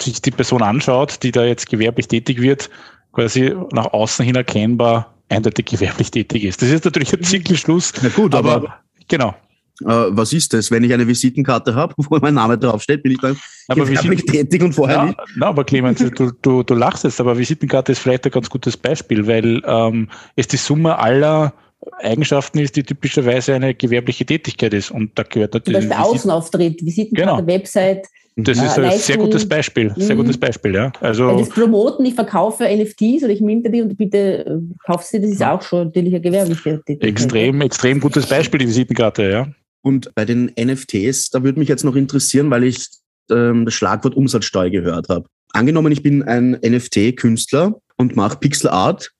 [0.00, 2.68] sich die Person anschaut, die da jetzt gewerblich tätig wird,
[3.12, 6.62] quasi nach außen hin erkennbar eindeutig gewerblich tätig ist.
[6.62, 7.22] Das ist natürlich ein.
[7.22, 7.92] Zirkelschluss.
[8.02, 8.74] Na gut, aber, aber
[9.08, 9.34] genau.
[9.80, 10.70] Äh, was ist das?
[10.70, 13.36] Wenn ich eine Visitenkarte habe, wo mein Name draufsteht, bin ich dann
[13.68, 15.18] aber gewerblich tätig und vorher ja, nicht?
[15.36, 18.76] Na, aber Clemens, du, du, du lachst jetzt, aber Visitenkarte ist vielleicht ein ganz gutes
[18.76, 21.54] Beispiel, weil ähm, es die Summe aller
[22.00, 24.90] Eigenschaften ist, die typischerweise eine gewerbliche Tätigkeit ist.
[24.90, 25.80] Und da gehört natürlich.
[25.80, 27.46] Zum Beispiel Außenauftritt, Visitenkarte, genau.
[27.46, 30.40] Website, das ja, ist ein sehr gutes Beispiel, sehr gutes mhm.
[30.40, 30.92] Beispiel, ja.
[31.00, 35.20] Also das Promoten, ich verkaufe NFTs oder ich minte die und bitte äh, kauf sie,
[35.20, 37.10] das ist auch schon natürlich eine gewerbliche Tätigkeit.
[37.10, 39.48] Extrem, extrem gutes Beispiel, die Visitenkarte, ja.
[39.82, 42.86] Und bei den NFTs, da würde mich jetzt noch interessieren, weil ich
[43.30, 45.26] ähm, das Schlagwort Umsatzsteuer gehört habe.
[45.52, 49.10] Angenommen, ich bin ein NFT-Künstler und mache Pixel Art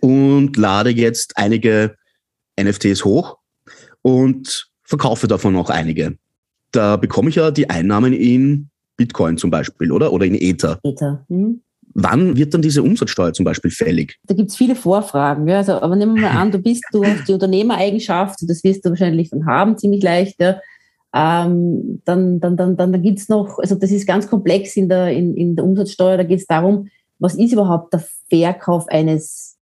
[0.00, 1.96] und lade jetzt einige
[2.58, 3.38] NFTs hoch
[4.00, 6.16] und verkaufe davon auch einige
[6.72, 10.12] da bekomme ich ja die Einnahmen in Bitcoin zum Beispiel, oder?
[10.12, 10.78] Oder in Ether.
[10.82, 11.24] Ether.
[11.28, 11.60] Hm.
[11.94, 14.18] Wann wird dann diese Umsatzsteuer zum Beispiel fällig?
[14.24, 15.46] Da gibt es viele Vorfragen.
[15.46, 15.58] Ja.
[15.58, 18.90] Also, aber nehmen wir mal an, du bist, du hast die Unternehmereigenschaft, das wirst du
[18.90, 20.40] wahrscheinlich dann haben, ziemlich leicht.
[20.40, 20.60] Ja.
[21.14, 24.88] Ähm, dann dann, dann, dann, dann gibt es noch, also das ist ganz komplex in
[24.88, 29.58] der, in, in der Umsatzsteuer, da geht es darum, was ist überhaupt der Verkauf eines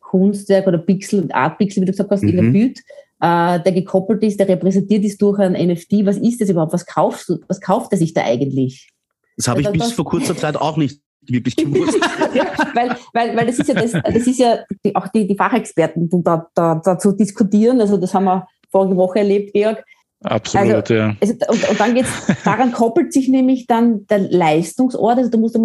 [0.00, 2.28] Kunstwerk oder Pixel, Artpixel, wie du gesagt hast, mhm.
[2.30, 2.52] in der mhm.
[2.52, 2.80] Bild
[3.20, 6.04] äh, der gekoppelt ist, der repräsentiert ist durch ein NFT.
[6.04, 6.72] Was ist das überhaupt?
[6.72, 8.90] Was kaufst du, was kauft er sich da eigentlich?
[9.36, 11.98] Das habe ich bis vor kurzer Zeit auch nicht wirklich gewusst.
[12.34, 15.36] ja, weil, weil, weil das ist ja das, das ist ja die, auch die, die
[15.36, 17.80] Fachexperten da, da, da zu diskutieren.
[17.80, 19.84] Also das haben wir vorige Woche erlebt, Georg.
[20.24, 21.16] Absolut, also, ja.
[21.20, 22.10] Also, und, und dann geht's,
[22.44, 25.18] daran koppelt sich nämlich dann der Leistungsort.
[25.18, 25.60] Also da musst du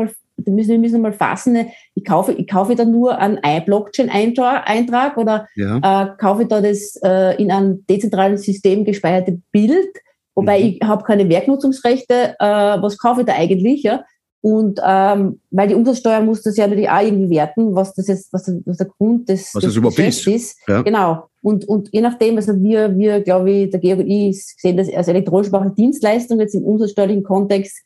[0.46, 5.48] da müssen wir müssen mal fassen, ich kaufe, ich kaufe da nur einen Blockchain-Eintrag oder
[5.56, 5.78] ja.
[5.78, 9.92] äh, kaufe da das äh, in einem dezentralen System gespeicherte Bild,
[10.36, 10.66] wobei mhm.
[10.66, 12.36] ich habe keine Werknutzungsrechte.
[12.40, 13.84] Äh, was kaufe ich da eigentlich?
[13.84, 14.04] Ja?
[14.42, 18.34] Und ähm, weil die Umsatzsteuer muss das ja natürlich auch irgendwie werten, was das jetzt,
[18.34, 20.58] was, was der Grund des, was des überhaupt ist.
[20.68, 20.82] Ja.
[20.82, 21.28] Genau.
[21.44, 24.92] Und, und je nachdem, also wir, wir, glaube ich, der Georg und ich sehen das
[24.92, 27.84] als elektronische Dienstleistung jetzt im umsatzsteuerlichen Kontext.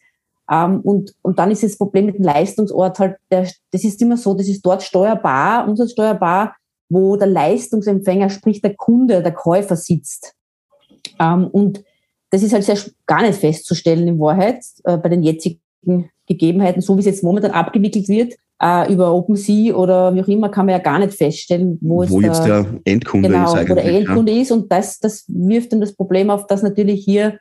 [0.49, 4.17] Ähm, und, und dann ist das Problem mit dem Leistungsort halt, der, das ist immer
[4.17, 6.55] so, das ist dort steuerbar, umsatzsteuerbar,
[6.89, 10.35] wo der Leistungsempfänger, sprich der Kunde, der Käufer sitzt.
[11.19, 11.83] Ähm, und
[12.29, 15.61] das ist halt sehr gar nicht festzustellen in Wahrheit äh, bei den jetzigen
[16.27, 20.49] Gegebenheiten, so wie es jetzt momentan abgewickelt wird, äh, über OpenSea oder wie auch immer,
[20.49, 23.69] kann man ja gar nicht feststellen, wo, wo jetzt der, der Endkunde genau, ist.
[23.69, 24.41] Wo der Endkunde ja.
[24.41, 24.51] ist.
[24.51, 27.39] Und das, das wirft dann das Problem auf, dass natürlich hier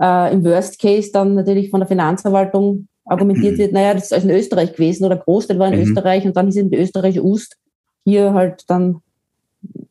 [0.00, 4.28] äh, im Worst Case dann natürlich von der Finanzverwaltung argumentiert wird, naja, das ist also
[4.28, 5.88] in Österreich gewesen oder Großteil war in mhm.
[5.88, 7.56] Österreich und dann ist in der österreichische Ust
[8.04, 9.00] hier halt dann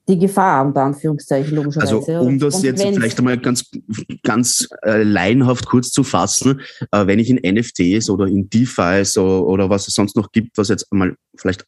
[0.08, 1.96] die Gefahr, unter Anführungszeichen, logischerweise.
[1.96, 3.72] Also, um das jetzt vielleicht einmal ganz,
[4.24, 6.62] ganz äh, laienhaft kurz zu fassen,
[6.92, 10.58] äh, wenn ich in NFTs oder in DeFi so, oder was es sonst noch gibt,
[10.58, 11.66] was jetzt einmal vielleicht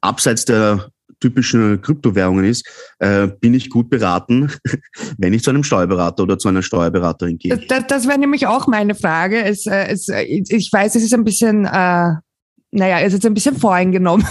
[0.00, 2.66] abseits der typischen Kryptowährungen ist,
[2.98, 4.52] äh, bin ich gut beraten,
[5.18, 7.56] wenn ich zu einem Steuerberater oder zu einer Steuerberaterin gehe.
[7.56, 9.42] Das, das wäre nämlich auch meine Frage.
[9.42, 12.12] Es, äh, es, ich weiß, es ist ein bisschen, äh,
[12.70, 14.26] naja, es ist ein bisschen voreingenommen.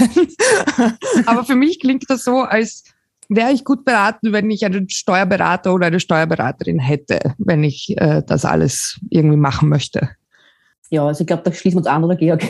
[1.26, 2.84] Aber für mich klingt das so, als
[3.30, 8.24] wäre ich gut beraten, wenn ich einen Steuerberater oder eine Steuerberaterin hätte, wenn ich äh,
[8.26, 10.10] das alles irgendwie machen möchte.
[10.90, 12.44] Ja, also ich glaube, da schließen wir uns an, oder Georg?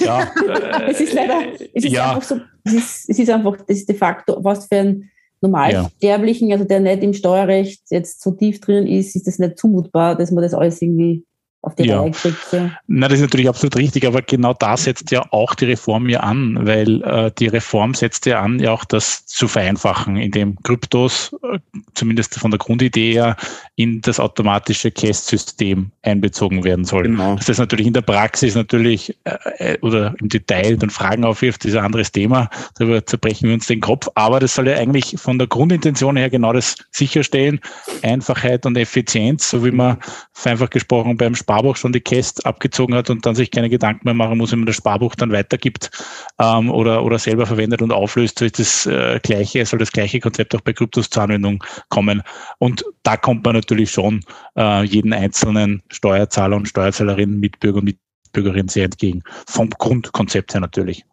[0.00, 0.30] Ja.
[0.88, 1.42] es ist leider,
[1.74, 2.14] es ist ja.
[2.14, 6.48] einfach so, es ist, es ist einfach, das ist de facto, was für ein Normalsterblichen,
[6.48, 6.54] ja.
[6.54, 10.30] also der nicht im Steuerrecht jetzt so tief drin ist, ist das nicht zumutbar, dass
[10.30, 11.24] man das alles irgendwie
[11.62, 12.00] auf die ja.
[12.00, 12.52] Reihe kriegt.
[12.52, 12.70] Ja.
[12.86, 16.20] Na, das ist natürlich absolut richtig, aber genau da setzt ja auch die Reform ja
[16.20, 21.34] an, weil äh, die Reform setzt ja an, ja auch das zu vereinfachen, indem Kryptos,
[21.42, 21.58] äh,
[21.94, 23.36] zumindest von der Grundidee her,
[23.76, 27.04] in das automatische CAST-System einbezogen werden soll.
[27.04, 27.36] Genau.
[27.36, 31.64] Dass das natürlich in der Praxis natürlich äh, äh, oder im Detail dann Fragen aufwirft,
[31.64, 35.16] ist ein anderes Thema, darüber zerbrechen wir uns den Kopf, aber das soll ja eigentlich
[35.16, 37.58] von der Grundintention her genau das sicherstellen,
[38.02, 39.96] Einfachheit und Effizienz, so wie man
[40.44, 44.14] einfach gesprochen beim Sparbuch schon die Käst abgezogen hat und dann sich keine Gedanken mehr
[44.14, 45.90] machen muss, wenn man das Sparbuch dann weitergibt
[46.38, 50.54] ähm, oder, oder selber verwendet und auflöst, soll das äh, gleiche, soll das gleiche Konzept
[50.54, 52.22] auch bei Kryptos zur Anwendung kommen.
[52.58, 54.20] Und da kommt man natürlich schon
[54.56, 59.22] äh, jeden einzelnen Steuerzahler und Steuerzahlerin, Mitbürger und Mitbürgerin sehr entgegen.
[59.46, 61.04] Vom Grundkonzept her natürlich.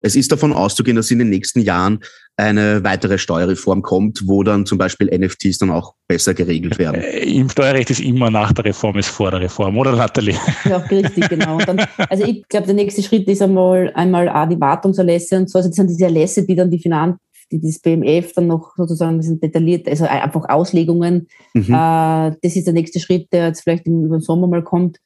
[0.00, 2.00] Es ist davon auszugehen, dass in den nächsten Jahren
[2.36, 7.02] eine weitere Steuerreform kommt, wo dann zum Beispiel NFTs dann auch besser geregelt werden.
[7.02, 10.36] Äh, Im Steuerrecht ist immer nach der Reform ist vor der Reform, oder Nathalie?
[10.64, 11.58] Ja, richtig, genau.
[11.58, 15.58] Dann, also ich glaube, der nächste Schritt ist einmal, einmal auch die Wartungserlässe und so.
[15.58, 17.16] Also das sind diese Erlässe, die dann die Finanz,
[17.50, 21.28] die das BMF dann noch sozusagen ein bisschen detailliert, also einfach Auslegungen.
[21.54, 21.64] Mhm.
[21.64, 24.98] Äh, das ist der nächste Schritt, der jetzt vielleicht über den Sommer mal kommt.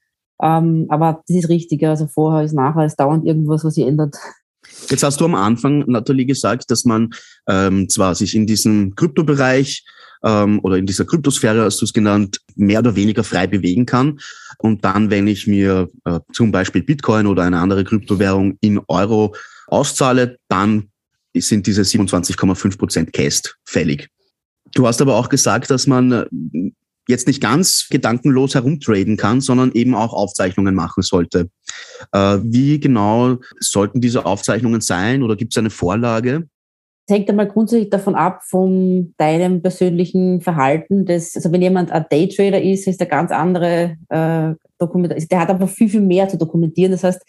[0.43, 4.17] Ähm, aber das ist richtig, also vorher ist nachher, ist dauernd irgendwas, was sich ändert.
[4.89, 7.11] Jetzt hast du am Anfang, Nathalie, gesagt, dass man
[7.49, 9.85] ähm, zwar sich in diesem Kryptobereich
[10.25, 14.19] ähm, oder in dieser Kryptosphäre, hast du es genannt, mehr oder weniger frei bewegen kann.
[14.59, 19.35] Und dann, wenn ich mir äh, zum Beispiel Bitcoin oder eine andere Kryptowährung in Euro
[19.67, 20.92] auszahle, dann
[21.41, 24.09] sind diese 27,5 Prozent Cast fällig.
[24.75, 26.27] Du hast aber auch gesagt, dass man äh,
[27.09, 31.51] jetzt nicht ganz gedankenlos herumtraden kann, sondern eben auch Aufzeichnungen machen sollte.
[32.13, 36.49] Äh, wie genau sollten diese Aufzeichnungen sein oder gibt es eine Vorlage?
[37.07, 41.05] Das hängt einmal grundsätzlich davon ab, von deinem persönlichen Verhalten.
[41.05, 45.29] Das, also wenn jemand ein Daytrader ist, ist der ganz andere äh, Dokumentation.
[45.29, 46.93] Der hat einfach viel, viel mehr zu dokumentieren.
[46.93, 47.21] Das heißt,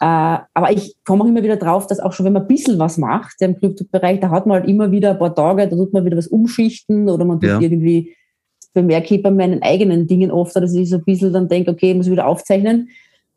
[0.00, 2.98] aber ich komme auch immer wieder drauf, dass auch schon, wenn man ein bisschen was
[2.98, 6.04] macht im Krypto-Bereich, da hat man halt immer wieder ein paar Tage, da tut man
[6.04, 7.60] wieder was umschichten oder man tut ja.
[7.60, 8.14] irgendwie
[8.74, 11.90] bemerke ich bei meinen eigenen Dingen oft, dass ich so ein bisschen dann denke, okay,
[11.90, 12.88] ich muss wieder aufzeichnen.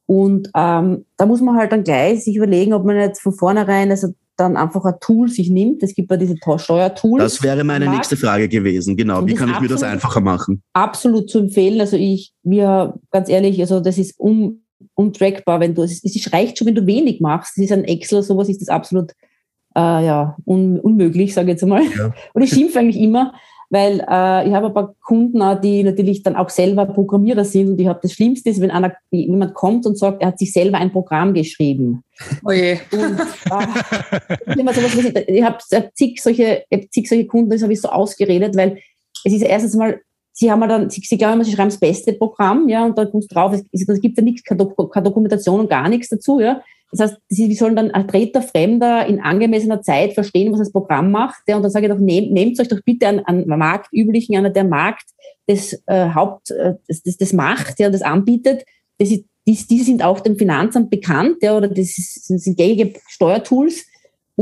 [0.05, 3.89] Und ähm, da muss man halt dann gleich sich überlegen, ob man jetzt von vornherein
[3.91, 5.83] also dann einfach ein Tool sich nimmt.
[5.83, 7.23] Es gibt ja diese Steuertools.
[7.23, 9.25] Das wäre meine nächste Frage gewesen, genau.
[9.25, 10.61] Wie kann ich mir das einfacher machen?
[10.73, 11.79] Absolut zu empfehlen.
[11.79, 14.63] Also ich, mir ganz ehrlich, also das ist un,
[14.95, 17.57] untrackbar, wenn du, es, es reicht schon, wenn du wenig machst.
[17.57, 19.11] Es ist ein Excel, sowas ist das absolut
[19.75, 21.83] äh, ja, un, unmöglich, sage ich jetzt einmal.
[21.97, 22.13] Ja.
[22.33, 23.33] Und ich schimpfe eigentlich immer,
[23.69, 27.79] weil äh, ich habe ein paar Kunden, die natürlich dann auch selber Programmierer sind und
[27.79, 30.77] ich habe das Schlimmste ist, wenn einer, jemand kommt und sagt, er hat sich selber
[30.77, 32.03] ein Programm geschrieben.
[32.43, 32.79] Oh je.
[32.91, 33.17] Und,
[35.15, 35.57] äh, ich habe
[35.93, 38.79] zig solche, zig solche Kunden, das habe ich so ausgeredet, weil
[39.23, 40.01] es ist erstens mal,
[40.41, 43.11] sie haben dann, sie, sie glauben immer, sie schreiben das beste Programm, ja, und dann
[43.11, 44.67] kommst du drauf, es, es gibt ja nichts, keine
[45.03, 46.63] Dokumentation und gar nichts dazu, ja.
[46.91, 51.09] Das heißt, wie sollen dann ein Treter Fremder in angemessener Zeit verstehen, was das Programm
[51.11, 51.43] macht?
[51.47, 54.49] Ja, und dann sage ich doch, nehmt, nehmt euch doch bitte an, an marktüblichen, einer
[54.49, 55.05] der Markt
[55.47, 58.65] des äh, Haupt, äh, das, das, das macht, ja, das anbietet.
[58.97, 62.93] Das ist, die, die sind auch dem Finanzamt bekannt, ja, oder das ist, sind gängige
[63.07, 63.85] Steuertools.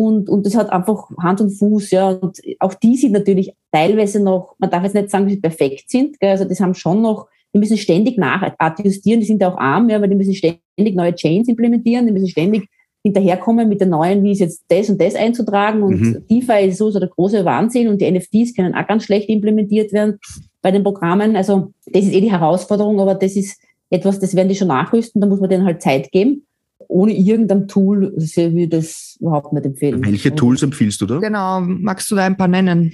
[0.06, 2.10] Und, und das hat einfach Hand und Fuß, ja.
[2.10, 5.90] Und auch die sind natürlich teilweise noch, man darf jetzt nicht sagen, dass sie perfekt
[5.90, 6.32] sind, gell?
[6.32, 10.00] also das haben schon noch die müssen ständig nachadjustieren, die sind ja auch arm, ja,
[10.02, 12.68] weil die müssen ständig neue Chains implementieren, die müssen ständig
[13.04, 16.28] hinterherkommen mit den neuen, wie ist jetzt das und das einzutragen und mhm.
[16.30, 19.94] DeFi ist so, so der große Wahnsinn und die NFTs können auch ganz schlecht implementiert
[19.94, 20.20] werden
[20.62, 21.36] bei den Programmen.
[21.36, 25.22] Also das ist eh die Herausforderung, aber das ist etwas, das werden die schon nachrüsten,
[25.22, 26.46] da muss man denen halt Zeit geben.
[26.90, 30.04] Ohne irgendein Tool würde ich das überhaupt nicht empfehlen.
[30.04, 31.20] Welche Tools empfiehlst du da?
[31.20, 32.92] Genau, magst du da ein paar nennen?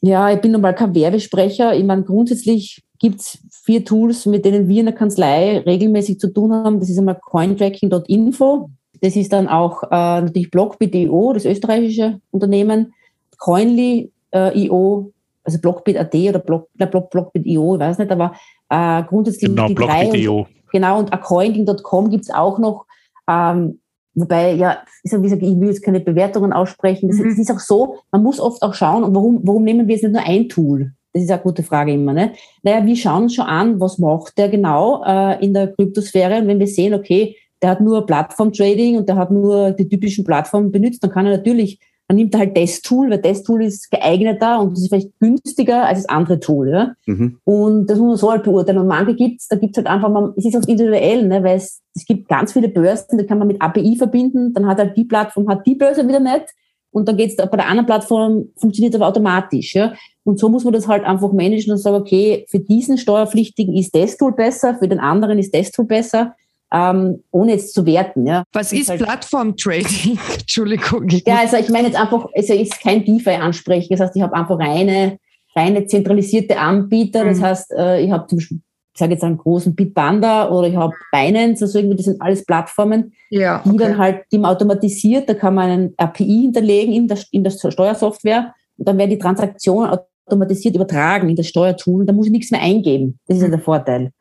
[0.00, 1.74] Ja, ich bin normal kein Werbesprecher.
[1.74, 6.32] Ich meine, grundsätzlich gibt es vier Tools, mit denen wir in der Kanzlei regelmäßig zu
[6.32, 6.80] tun haben.
[6.80, 8.70] Das ist einmal cointracking.info.
[9.00, 12.92] Das ist dann auch äh, natürlich Blockbit.io, das österreichische Unternehmen.
[13.38, 15.12] Coinly.io, äh,
[15.44, 18.32] also Blockbit.at oder Block, Block, Blockbit.io, ich weiß nicht, aber
[18.68, 20.48] äh, grundsätzlich genau, die Blockbit.io.
[20.72, 22.86] Genau, und acointing.com gibt es auch noch.
[23.28, 23.80] Ähm,
[24.14, 27.08] wobei, ja, wie gesagt, ich will jetzt keine Bewertungen aussprechen.
[27.08, 27.40] Das, mhm.
[27.40, 30.24] ist auch so, man muss oft auch schauen, warum, warum nehmen wir jetzt nicht nur
[30.24, 30.92] ein Tool?
[31.12, 32.12] Das ist eine gute Frage immer.
[32.12, 32.32] Ne?
[32.62, 36.40] Naja, wir schauen schon an, was macht der genau äh, in der Kryptosphäre.
[36.40, 40.24] Und wenn wir sehen, okay, der hat nur Plattform-Trading und der hat nur die typischen
[40.24, 43.90] Plattformen benutzt, dann kann er natürlich dann nimmt halt das Tool, weil das Tool ist
[43.90, 46.70] geeigneter und es ist vielleicht günstiger als das andere Tool.
[46.70, 46.94] Ja?
[47.04, 47.38] Mhm.
[47.44, 48.78] Und das muss man so halt beurteilen.
[48.78, 51.44] Und manche gibt's, da gibt's halt einfach, man, es ist auch individuell, ne?
[51.44, 54.78] weil es, es gibt ganz viele Börsen, die kann man mit API verbinden, dann hat
[54.78, 56.46] halt die Plattform, hat die Börse wieder nicht
[56.92, 59.74] und dann geht's bei der anderen Plattform, funktioniert aber automatisch.
[59.74, 59.92] Ja?
[60.24, 63.94] Und so muss man das halt einfach managen und sagen, okay, für diesen Steuerpflichtigen ist
[63.94, 66.34] das Tool besser, für den anderen ist das Tool besser
[66.72, 68.26] ähm, ohne es zu werten.
[68.26, 68.44] Ja.
[68.52, 70.18] Was ist halt, Plattform-Trading?
[70.40, 71.08] Entschuldigung.
[71.08, 73.88] Ja, also ich meine jetzt einfach, also ist kein DeFi-Ansprechen.
[73.90, 75.18] Das heißt, ich habe einfach reine,
[75.56, 77.24] reine zentralisierte Anbieter.
[77.24, 77.42] Das mhm.
[77.42, 78.60] heißt, äh, ich habe zum Beispiel,
[78.92, 82.44] ich sage jetzt einen großen Bitpanda oder ich habe Binance, also irgendwie, das sind alles
[82.44, 83.70] Plattformen, ja, okay.
[83.70, 87.50] die dann halt, die automatisiert, da kann man einen API hinterlegen in der, in der
[87.50, 92.06] Steuersoftware und dann werden die Transaktionen automatisiert übertragen in das Steuertool.
[92.06, 93.20] Da muss ich nichts mehr eingeben.
[93.28, 93.52] Das ist ja mhm.
[93.52, 94.12] der Vorteil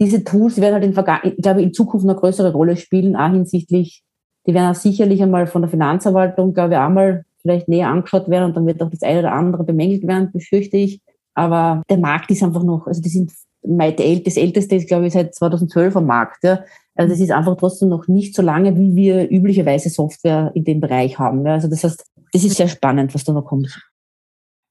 [0.00, 3.30] diese Tools werden halt in, Verga ich glaube, in Zukunft eine größere Rolle spielen, auch
[3.30, 4.02] hinsichtlich,
[4.46, 8.46] die werden auch sicherlich einmal von der Finanzverwaltung, glaube ich, einmal vielleicht näher angeschaut werden
[8.46, 11.00] und dann wird auch das eine oder andere bemängelt werden, befürchte ich.
[11.34, 15.34] Aber der Markt ist einfach noch, also die sind, das älteste ist, glaube ich, seit
[15.34, 16.44] 2012 am Markt.
[16.44, 16.64] Ja.
[16.94, 20.80] Also das ist einfach trotzdem noch nicht so lange, wie wir üblicherweise Software in dem
[20.80, 21.44] Bereich haben.
[21.44, 21.54] Ja.
[21.54, 23.78] Also das heißt, das ist sehr spannend, was da noch kommt.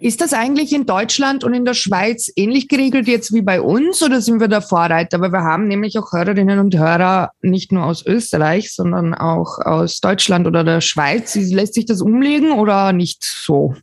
[0.03, 4.03] Ist das eigentlich in Deutschland und in der Schweiz ähnlich geregelt jetzt wie bei uns
[4.03, 5.21] oder sind wir der Vorreiter?
[5.21, 10.01] Weil wir haben nämlich auch Hörerinnen und Hörer nicht nur aus Österreich, sondern auch aus
[10.01, 11.35] Deutschland oder der Schweiz.
[11.35, 13.75] Lässt sich das umlegen oder nicht so?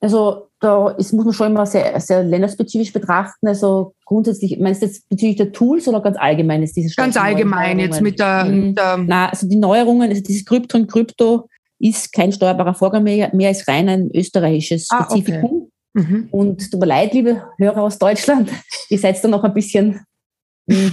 [0.00, 3.46] Also da ist, muss man schon immer sehr, sehr länderspezifisch betrachten.
[3.46, 7.78] Also grundsätzlich, meinst du jetzt bezüglich der Tools oder ganz allgemein ist dieses Ganz allgemein
[7.78, 8.74] jetzt mit der, mhm.
[8.74, 11.46] der Na, also die Neuerungen, also dieses Krypto und Krypto
[11.78, 15.70] ist kein steuerbarer Vorgang mehr, mehr als rein ein österreichisches ah, Spezifikum.
[15.94, 16.06] Okay.
[16.06, 16.28] Mhm.
[16.30, 18.50] Und tut mir leid, liebe Hörer aus Deutschland,
[18.90, 20.00] ihr seid da noch ein bisschen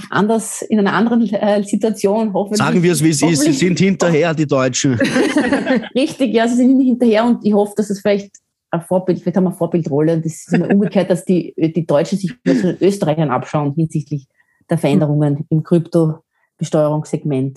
[0.09, 2.33] anders, in einer anderen äh, Situation.
[2.51, 3.41] Sagen wir es, wie es ist.
[3.41, 4.93] Sie sind hinterher, die Deutschen.
[5.95, 8.37] Richtig, ja, sie sind hinterher und ich hoffe, dass es vielleicht
[8.71, 10.13] ein Vorbild, vielleicht haben wir eine Vorbildrolle.
[10.13, 14.27] Und das ist immer umgekehrt, dass die, die Deutschen sich von den Österreichern abschauen hinsichtlich
[14.69, 16.25] der Veränderungen im Kryptobesteuerungssegment.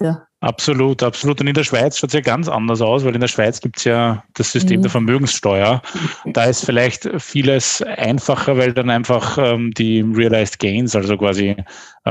[0.01, 0.29] Ja.
[0.41, 1.41] Absolut, absolut.
[1.41, 3.79] Und in der Schweiz schaut es ja ganz anders aus, weil in der Schweiz gibt
[3.79, 4.83] es ja das System mhm.
[4.83, 5.83] der Vermögenssteuer.
[6.27, 11.57] Da ist vielleicht vieles einfacher, weil dann einfach ähm, die Realized Gains, also quasi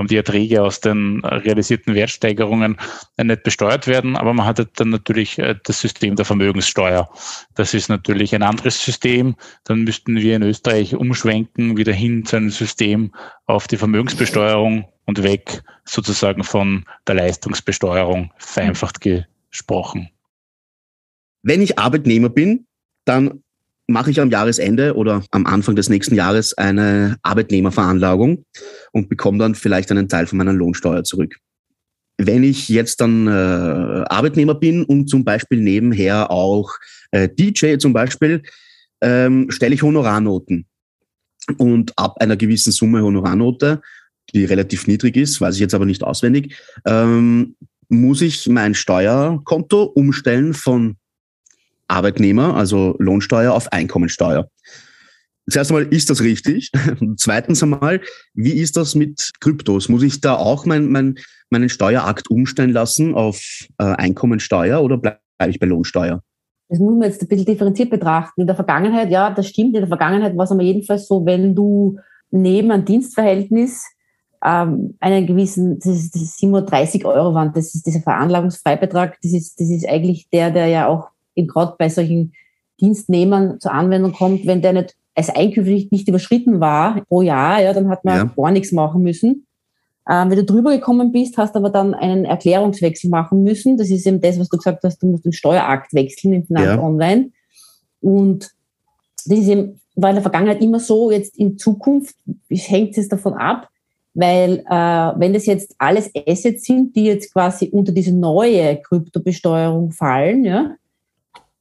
[0.05, 2.77] die Erträge aus den realisierten Wertsteigerungen
[3.17, 4.15] äh, nicht besteuert werden.
[4.15, 7.10] Aber man hat dann natürlich äh, das System der Vermögenssteuer.
[7.55, 9.36] Das ist natürlich ein anderes System.
[9.63, 13.12] Dann müssten wir in Österreich umschwenken, wieder hin zu einem System
[13.47, 20.10] auf die Vermögensbesteuerung und weg sozusagen von der Leistungsbesteuerung, vereinfacht gesprochen.
[21.41, 22.67] Wenn ich Arbeitnehmer bin,
[23.05, 23.41] dann
[23.88, 28.45] mache ich am Jahresende oder am Anfang des nächsten Jahres eine Arbeitnehmerveranlagung
[28.91, 31.38] und bekomme dann vielleicht einen Teil von meiner Lohnsteuer zurück.
[32.17, 33.32] Wenn ich jetzt dann äh,
[34.10, 36.71] Arbeitnehmer bin und zum Beispiel nebenher auch
[37.12, 38.41] äh, DJ zum Beispiel,
[39.02, 40.65] ähm, stelle ich Honorarnoten.
[41.58, 43.82] Und ab einer gewissen Summe Honorarnote
[44.34, 47.56] die relativ niedrig ist, weiß ich jetzt aber nicht auswendig, ähm,
[47.89, 50.97] muss ich mein Steuerkonto umstellen von
[51.88, 54.50] Arbeitnehmer, also Lohnsteuer, auf Einkommensteuer.
[55.50, 56.71] Zuerst einmal, ist das richtig?
[57.17, 58.02] Zweitens einmal,
[58.34, 59.88] wie ist das mit Kryptos?
[59.88, 61.15] Muss ich da auch mein, mein,
[61.50, 63.41] meinen Steuerakt umstellen lassen auf
[63.78, 66.21] äh, Einkommensteuer oder bleibe ich bei Lohnsteuer?
[66.69, 68.41] Das muss man jetzt ein bisschen differenziert betrachten.
[68.41, 69.73] In der Vergangenheit, ja, das stimmt.
[69.73, 71.97] In der Vergangenheit war es aber jedenfalls so, wenn du
[72.30, 73.85] neben einem Dienstverhältnis
[74.44, 79.31] ähm, einen gewissen, das ist, das ist 37 Euro waren, das ist dieser Veranlagungsfreibetrag, das
[79.31, 81.10] ist, das ist eigentlich der, der ja auch
[81.46, 82.33] gerade bei solchen
[82.79, 87.73] Dienstnehmern zur Anwendung kommt, wenn der nicht als Einkünfte nicht, überschritten war pro Jahr, ja,
[87.73, 88.31] dann hat man ja.
[88.35, 89.48] gar nichts machen müssen.
[90.10, 93.77] Ähm, wenn du drüber gekommen bist, hast aber dann einen Erklärungswechsel machen müssen.
[93.77, 96.67] Das ist eben das, was du gesagt hast, du musst den Steuerakt wechseln im Finanz
[96.67, 96.81] ja.
[96.81, 97.31] Online.
[98.00, 98.52] Und
[99.25, 102.15] das ist eben, war in der Vergangenheit immer so, jetzt in Zukunft
[102.50, 103.67] hängt es davon ab,
[104.13, 109.92] weil äh, wenn das jetzt alles Assets sind, die jetzt quasi unter diese neue Kryptobesteuerung
[109.92, 110.75] fallen, ja,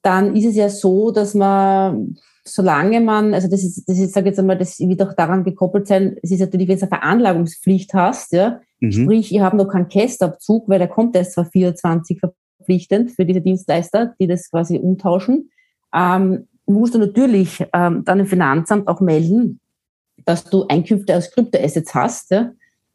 [0.07, 2.17] dann ist es ja so, dass man
[2.49, 5.89] solange man, also das ist, das ist, sage jetzt einmal, das wird auch daran gekoppelt
[5.89, 8.93] sein, es ist natürlich, wenn du eine Veranlagungspflicht hast, ja, mhm.
[8.93, 14.15] sprich, ich habe noch keinen Kästabzug, weil der kommt erst 2024 verpflichtend für diese Dienstleister,
[14.21, 15.51] die das quasi umtauschen,
[15.93, 19.61] ähm, musst du natürlich ähm, dann im Finanzamt auch melden,
[20.25, 22.31] dass du Einkünfte aus Kryptoassets hast.
[22.31, 22.53] Ja?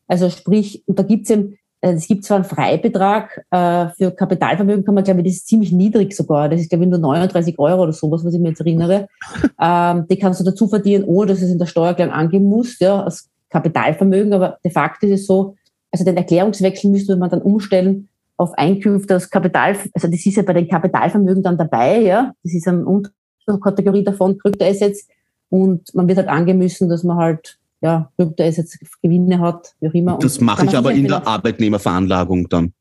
[0.08, 4.86] Also sprich, und da gibt es eben, es gibt zwar einen Freibetrag äh, für Kapitalvermögen,
[4.86, 6.48] kann man glaube ich, das ist ziemlich niedrig sogar.
[6.48, 9.08] Das ist glaube ich nur 39 Euro oder sowas, was ich mir jetzt erinnere.
[9.64, 13.04] Ähm, die kannst du dazu verdienen, ohne dass es in der Steuererklärung angeben musst, ja,
[13.04, 14.34] als Kapitalvermögen.
[14.34, 15.56] Aber de facto ist es so,
[15.92, 20.42] also den Erklärungswechsel müsste man dann umstellen auf Einkünfte aus Kapital, also das ist ja
[20.42, 22.34] bei den Kapitalvermögen dann dabei, ja.
[22.44, 25.08] Das ist eine Unterkategorie davon, Kryptoassets.
[25.50, 30.20] Und man wird halt angemüssen, dass man halt ja, Kryptoassets Gewinne hat, wie auch immer.
[30.20, 32.74] Das mache ich aber in der Arbeitnehmerveranlagung dann.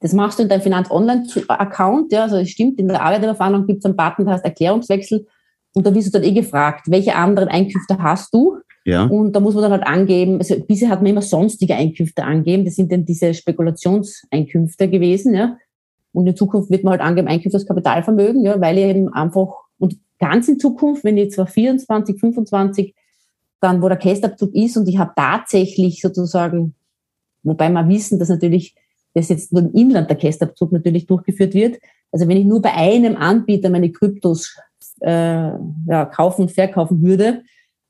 [0.00, 3.84] Das machst du in deinem Finanz-Online-Account, ja, also es stimmt, in der Arbeitnehmerveranlagung gibt es
[3.86, 5.26] einen Button, der heißt Erklärungswechsel
[5.74, 8.58] und da wirst du dann eh gefragt, welche anderen Einkünfte hast du?
[8.84, 9.04] Ja.
[9.04, 12.64] Und da muss man dann halt angeben, also bisher hat man immer sonstige Einkünfte angeben,
[12.64, 15.56] das sind dann diese Spekulationseinkünfte gewesen, ja.
[16.12, 19.48] Und in Zukunft wird man halt angeben, Einkünfte aus Kapitalvermögen, ja, weil ihr eben einfach,
[19.78, 22.94] und ganz in Zukunft, wenn ihr zwar 24, 25
[23.66, 26.74] dann, wo der Kästabzug ist und ich habe tatsächlich sozusagen,
[27.42, 28.76] wobei wir wissen, dass natürlich
[29.14, 31.78] das jetzt nur im Inland der Kästabzug natürlich durchgeführt wird.
[32.12, 34.56] Also wenn ich nur bei einem Anbieter meine Kryptos
[35.00, 35.50] äh,
[35.88, 37.42] ja, kaufen und verkaufen würde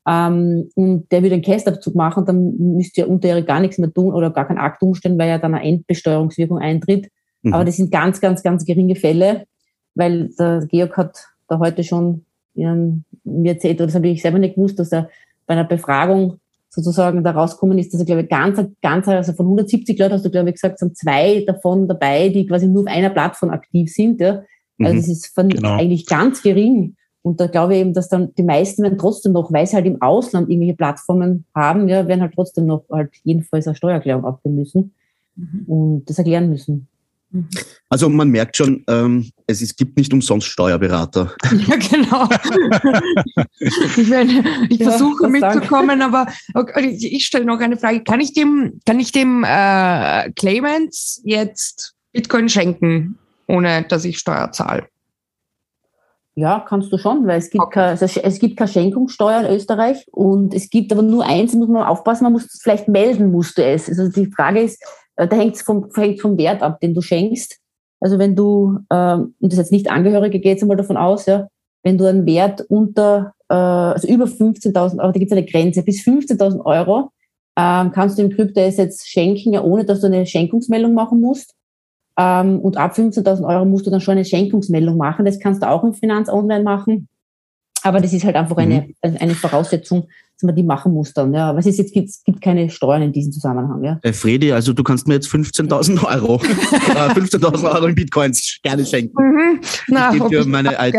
[0.07, 4.13] ähm, und der würde einen Kästabzug machen, dann müsste ja unterjährig gar nichts mehr tun
[4.13, 7.09] oder gar keinen Akt umstellen, weil ja dann eine Endbesteuerungswirkung eintritt.
[7.43, 7.53] Mhm.
[7.53, 9.45] Aber das sind ganz, ganz, ganz geringe Fälle,
[9.93, 11.17] weil der Georg hat
[11.47, 12.25] da heute schon
[12.55, 15.09] mir erzählt, oder das habe ich selber nicht gewusst, dass er
[15.47, 16.39] bei einer Befragung
[16.69, 20.25] sozusagen da rauskommen ist, dass er, glaube ich, ganz, ganz, also von 170 Leuten hast
[20.25, 23.91] du, glaube ich, gesagt, sind zwei davon dabei, die quasi nur auf einer Plattform aktiv
[23.91, 24.21] sind.
[24.21, 24.43] Ja.
[24.79, 25.75] Also mhm, das ist von, genau.
[25.75, 26.95] eigentlich ganz gering.
[27.23, 29.85] Und da glaube ich eben, dass dann die meisten werden trotzdem noch, weil sie halt
[29.85, 34.55] im Ausland irgendwelche Plattformen haben, ja, werden halt trotzdem noch halt jedenfalls eine Steuererklärung abgeben
[34.55, 34.93] müssen
[35.35, 35.63] mhm.
[35.67, 36.87] und das erklären müssen.
[37.31, 37.49] Mhm.
[37.89, 41.33] Also man merkt schon, ähm, es, es gibt nicht umsonst Steuerberater.
[41.67, 42.27] Ja, genau.
[43.59, 48.03] ich meine, ich ja, versuche mitzukommen, aber okay, ich, ich stelle noch eine Frage.
[48.03, 53.17] Kann ich dem, kann ich dem äh, Claimant jetzt Bitcoin schenken,
[53.47, 54.87] ohne dass ich Steuer zahle?
[56.35, 57.95] Ja, kannst du schon, weil es gibt, okay.
[57.97, 61.81] keine, es gibt keine Schenkungssteuer in Österreich und es gibt aber nur eins, muss man
[61.81, 63.89] aufpassen, man muss vielleicht melden, musst du es.
[63.89, 64.79] Also die Frage ist,
[65.25, 67.59] da hängt es vom, hängt vom Wert ab, den du schenkst.
[67.99, 71.47] Also wenn du, ähm, und das jetzt nicht Angehörige, geht jetzt mal davon aus, ja,
[71.83, 75.83] wenn du einen Wert unter, äh, also über 15.000 Euro, da gibt es eine Grenze,
[75.83, 77.11] bis 15.000 Euro
[77.57, 81.55] ähm, kannst du im Kryptoassets schenken, ja, ohne dass du eine Schenkungsmeldung machen musst.
[82.15, 85.25] Ähm, und ab 15.000 Euro musst du dann schon eine Schenkungsmeldung machen.
[85.25, 87.09] Das kannst du auch im Finanz Online machen.
[87.81, 89.17] Aber das ist halt einfach eine, mhm.
[89.19, 90.07] eine Voraussetzung,
[90.43, 91.33] man die machen muss dann.
[91.33, 91.55] Ja.
[91.55, 93.83] Was ist jetzt, gibt, gibt keine Steuern in diesem Zusammenhang.
[93.83, 93.99] Ja.
[94.03, 98.85] Äh, Fredi, also du kannst mir jetzt 15.000 Euro, äh, 15.000 Euro in Bitcoins gerne
[98.85, 99.15] schenken.
[99.17, 99.59] Mhm.
[99.87, 100.95] Na, ich gebe dir meine ID.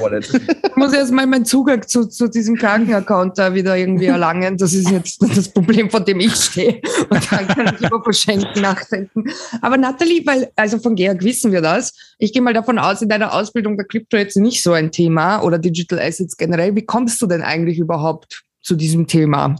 [0.00, 0.30] Wallet.
[0.32, 4.56] Ich muss erst mal meinen Zugang zu, zu diesem Krankenaccount da wieder irgendwie erlangen.
[4.56, 6.80] Das ist jetzt das Problem, vor dem ich stehe.
[7.08, 9.24] Und dann kann ich über Verschenken nachdenken.
[9.62, 11.92] Aber Nathalie, weil, also von Georg wissen wir das.
[12.18, 15.42] Ich gehe mal davon aus, in deiner Ausbildung der Krypto jetzt nicht so ein Thema
[15.42, 16.74] oder Digital Assets generell.
[16.74, 19.56] Wie kommst du denn eigentlich überhaupt zu diesem Thema?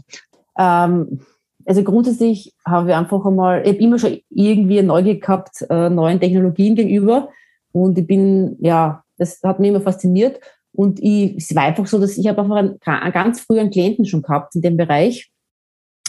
[0.59, 1.21] Ähm,
[1.65, 6.19] also grundsätzlich haben wir einfach einmal, ich habe immer schon irgendwie Neugier gehabt äh, neuen
[6.19, 7.29] Technologien gegenüber
[7.71, 10.39] und ich bin, ja, das hat mich immer fasziniert
[10.73, 14.05] und ich, es war einfach so, dass ich habe einfach einen, einen ganz frühen Klienten
[14.05, 15.31] schon gehabt in dem Bereich,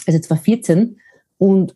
[0.05, 0.97] also 2014
[1.37, 1.75] und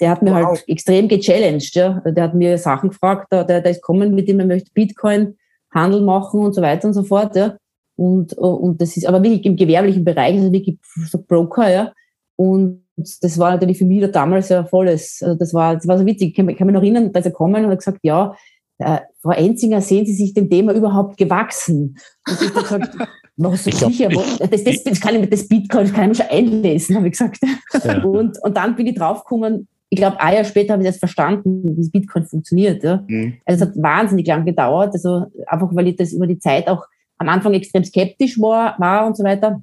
[0.00, 0.56] der hat mir halt wow.
[0.56, 2.00] halt extrem gechallenged, ja.
[2.00, 5.36] Der hat mir Sachen gefragt, der, der ist kommen, mit dem er möchte Bitcoin
[5.70, 7.56] Handel machen und so weiter und so fort, ja.
[7.96, 10.78] Und, und das ist aber wirklich im gewerblichen Bereich, also wirklich
[11.08, 11.92] so Broker, ja.
[12.36, 15.98] Und das war natürlich für mich da damals ja volles, also das war, das war
[15.98, 16.30] so witzig.
[16.30, 18.34] Ich kann, kann mich noch erinnern, da ist er gekommen und hat gesagt, ja,
[18.78, 21.96] äh, Frau Enzinger, sehen Sie sich dem Thema überhaupt gewachsen?
[22.28, 22.96] Und ich habe gesagt,
[23.36, 26.24] was so sicher, das, das, das, kann ich mit das Bitcoin, das kann ich mir
[26.24, 27.38] schon einlesen, habe ich gesagt.
[27.84, 28.02] Ja.
[28.04, 31.76] Und, und dann bin ich draufgekommen, ich glaube, ein Jahr später habe ich das verstanden,
[31.76, 32.82] wie Bitcoin funktioniert.
[32.82, 33.04] Ja.
[33.06, 33.34] Mhm.
[33.44, 36.84] Also es hat wahnsinnig lang gedauert, also einfach weil ich das über die Zeit auch
[37.24, 39.62] am Anfang extrem skeptisch war, war und so weiter.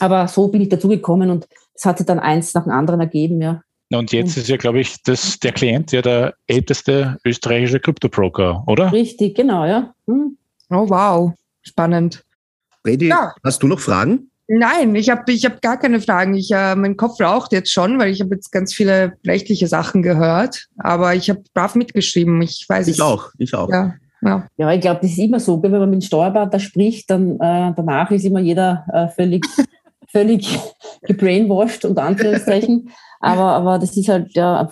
[0.00, 3.40] Aber so bin ich dazugekommen und es hat sich dann eins nach dem anderen ergeben,
[3.40, 3.62] ja.
[3.92, 8.92] Und jetzt ist ja, glaube ich, das, der Klient ja der älteste österreichische Krypto-Broker, oder?
[8.92, 9.94] Richtig, genau, ja.
[10.06, 10.36] Hm.
[10.70, 11.32] Oh, wow.
[11.62, 12.24] Spannend.
[12.84, 13.34] Redi, ja.
[13.44, 14.30] hast du noch Fragen?
[14.46, 16.34] Nein, ich habe ich hab gar keine Fragen.
[16.34, 20.02] Ich, äh, mein Kopf raucht jetzt schon, weil ich habe jetzt ganz viele rechtliche Sachen
[20.02, 20.66] gehört.
[20.76, 22.42] Aber ich habe brav mitgeschrieben.
[22.42, 23.70] Ich weiß Ich auch, ich auch.
[23.70, 23.94] Ja,
[24.24, 25.62] Ja, ja ich glaube, das ist immer so.
[25.62, 29.44] Wenn man mit dem Steuerberater spricht, dann äh, danach ist immer jeder äh, völlig,
[30.10, 30.58] völlig
[31.02, 32.90] gebrainwashed, unter Anführungszeichen.
[33.20, 34.70] Aber, aber das ist halt, ja,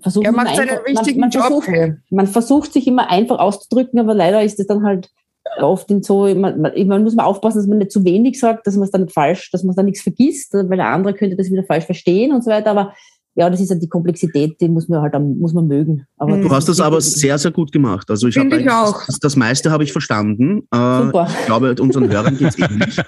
[0.00, 1.64] versucht er macht seinen einfach, richtigen man, man Job.
[1.64, 5.10] Versucht, man versucht sich immer einfach auszudrücken, aber leider ist es dann halt
[5.58, 8.76] oft in so, man, man, muss mal aufpassen, dass man nicht zu wenig sagt, dass
[8.76, 11.64] man es dann falsch, dass man dann nichts vergisst, weil der andere könnte das wieder
[11.64, 12.70] falsch verstehen und so weiter.
[12.70, 12.94] Aber
[13.36, 16.06] ja, das ist ja die Komplexität, die muss man halt muss man mögen.
[16.16, 18.10] Aber du hast das aber sehr, sehr gut gemacht.
[18.10, 20.66] Also ich habe das, das, meiste habe ich verstanden.
[20.72, 21.28] Äh, Super.
[21.40, 22.98] Ich glaube, unseren Hörern geht es ähnlich.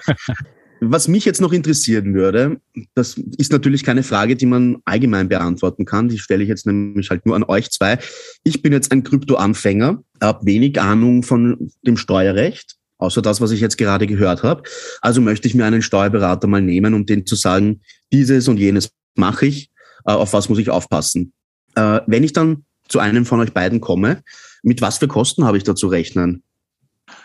[0.81, 2.61] Was mich jetzt noch interessieren würde,
[2.93, 6.07] das ist natürlich keine Frage, die man allgemein beantworten kann.
[6.07, 7.97] Die stelle ich jetzt nämlich halt nur an euch zwei.
[8.43, 13.59] Ich bin jetzt ein Krypto-Anfänger, habe wenig Ahnung von dem Steuerrecht, außer das, was ich
[13.59, 14.63] jetzt gerade gehört habe.
[15.01, 17.81] Also möchte ich mir einen Steuerberater mal nehmen, um den zu sagen,
[18.13, 19.71] dieses und jenes mache ich,
[20.03, 21.33] auf was muss ich aufpassen.
[21.75, 24.23] Äh, wenn ich dann zu einem von euch beiden komme,
[24.63, 26.43] mit was für Kosten habe ich da zu rechnen?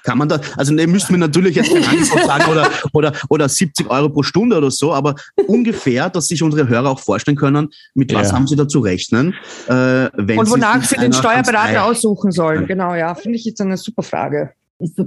[0.02, 3.48] Kann man da, also ne, müssten wir natürlich jetzt kein Angebot sagen oder, oder, oder
[3.48, 5.14] 70 Euro pro Stunde oder so, aber
[5.46, 8.34] ungefähr, dass sich unsere Hörer auch vorstellen können, mit was ja.
[8.34, 9.34] haben sie da zu rechnen.
[9.66, 9.72] Äh,
[10.14, 12.66] wenn Und wonach sie, sie den Steuerberater aussuchen sollen.
[12.66, 14.52] Genau, ja, finde ich jetzt eine super Frage.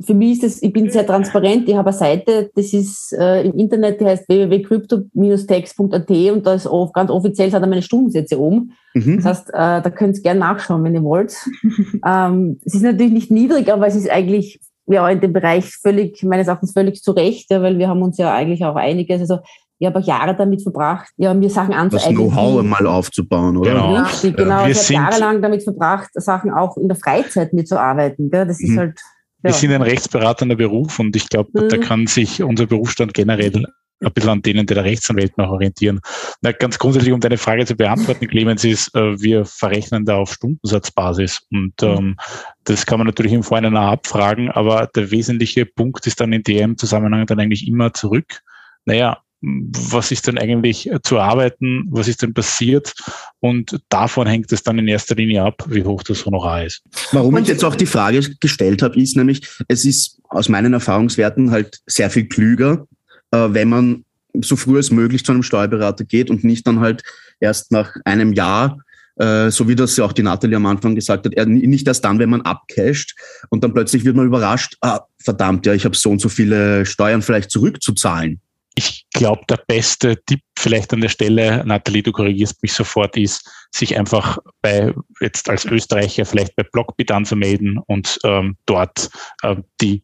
[0.02, 1.68] Für mich ist das, ich bin sehr transparent.
[1.68, 6.68] Ich habe eine Seite, das ist äh, im Internet, die heißt www.crypto-tax.at und da ist
[6.68, 8.74] oft, ganz offiziell sind da meine Stundensätze oben.
[8.94, 9.18] Mhm.
[9.18, 11.36] Das heißt, äh, da könnt ihr gerne nachschauen, wenn ihr wollt.
[12.06, 16.24] ähm, es ist natürlich nicht niedrig, aber es ist eigentlich ja in dem Bereich völlig,
[16.24, 19.40] meines Erachtens völlig zu Recht, ja, weil wir haben uns ja eigentlich auch einiges, also
[19.80, 22.16] ich habe auch Jahre damit verbracht, ja, mir Sachen anzueignen.
[22.16, 23.72] Das Know-how mal aufzubauen, oder?
[23.72, 23.96] Genau.
[23.96, 24.66] Richtig, genau.
[24.66, 28.32] Wir ich habe jahrelang damit verbracht, Sachen auch in der Freizeit mitzuarbeiten.
[28.32, 28.48] Gell?
[28.48, 28.80] Das ist mhm.
[28.80, 29.00] halt.
[29.48, 31.70] Wir sind ein rechtsberatender Beruf und ich glaube, mhm.
[31.70, 33.66] da kann sich unser Berufsstand generell
[34.00, 36.02] ein bisschen an denen der Rechtsanwälten auch orientieren.
[36.42, 40.34] Na, ganz grundsätzlich, um deine Frage zu beantworten, Clemens, ist, äh, wir verrechnen da auf
[40.34, 41.88] Stundensatzbasis und mhm.
[41.88, 42.16] ähm,
[42.64, 46.44] das kann man natürlich im Vorhinein auch abfragen, aber der wesentliche Punkt ist dann in
[46.44, 48.42] dem Zusammenhang dann eigentlich immer zurück.
[48.86, 52.94] Naja, was ist denn eigentlich zu arbeiten, was ist denn passiert
[53.40, 56.82] und davon hängt es dann in erster Linie ab, wie hoch das Honorar ist.
[57.12, 61.52] Warum ich jetzt auch die Frage gestellt habe, ist nämlich, es ist aus meinen Erfahrungswerten
[61.52, 62.88] halt sehr viel klüger,
[63.32, 64.06] äh, wenn man
[64.42, 67.04] so früh als möglich zu einem Steuerberater geht und nicht dann halt
[67.40, 68.80] erst nach einem Jahr,
[69.18, 72.20] äh, so wie das ja auch die Nathalie am Anfang gesagt hat, nicht erst dann,
[72.20, 73.16] wenn man abcasht
[73.50, 76.86] und dann plötzlich wird man überrascht, ah, verdammt, ja, ich habe so und so viele
[76.86, 78.42] Steuern vielleicht zurückzuzahlen.
[78.78, 83.50] Ich glaube, der beste Tipp vielleicht an der Stelle, Nathalie, du korrigierst mich sofort, ist,
[83.72, 89.10] sich einfach bei, jetzt als Österreicher vielleicht bei Blockbit anzumelden und ähm, dort
[89.42, 90.04] äh, die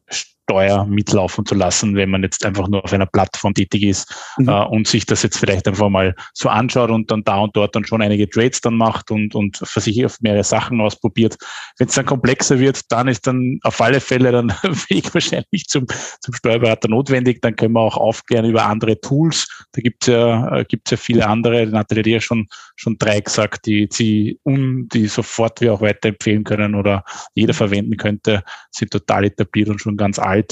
[0.54, 4.50] Steuer mitlaufen zu lassen, wenn man jetzt einfach nur auf einer Plattform tätig ist mhm.
[4.50, 7.76] äh, und sich das jetzt vielleicht einfach mal so anschaut und dann da und dort
[7.76, 11.38] dann schon einige Trades dann macht und, und für sich auf mehrere Sachen ausprobiert.
[11.78, 14.50] Wenn es dann komplexer wird, dann ist dann auf alle Fälle dann
[14.90, 15.88] Weg wahrscheinlich zum,
[16.22, 17.42] zum Steuerberater notwendig.
[17.42, 19.48] Dann können wir auch aufklären über andere Tools.
[19.72, 21.66] Da gibt es ja, äh, gibt's ja viele andere.
[21.66, 26.44] Nathalie hat ja schon, schon drei gesagt, die, die, um, die sofort wir auch weiterempfehlen
[26.44, 30.43] können oder jeder verwenden könnte, sind total etabliert und schon ganz alt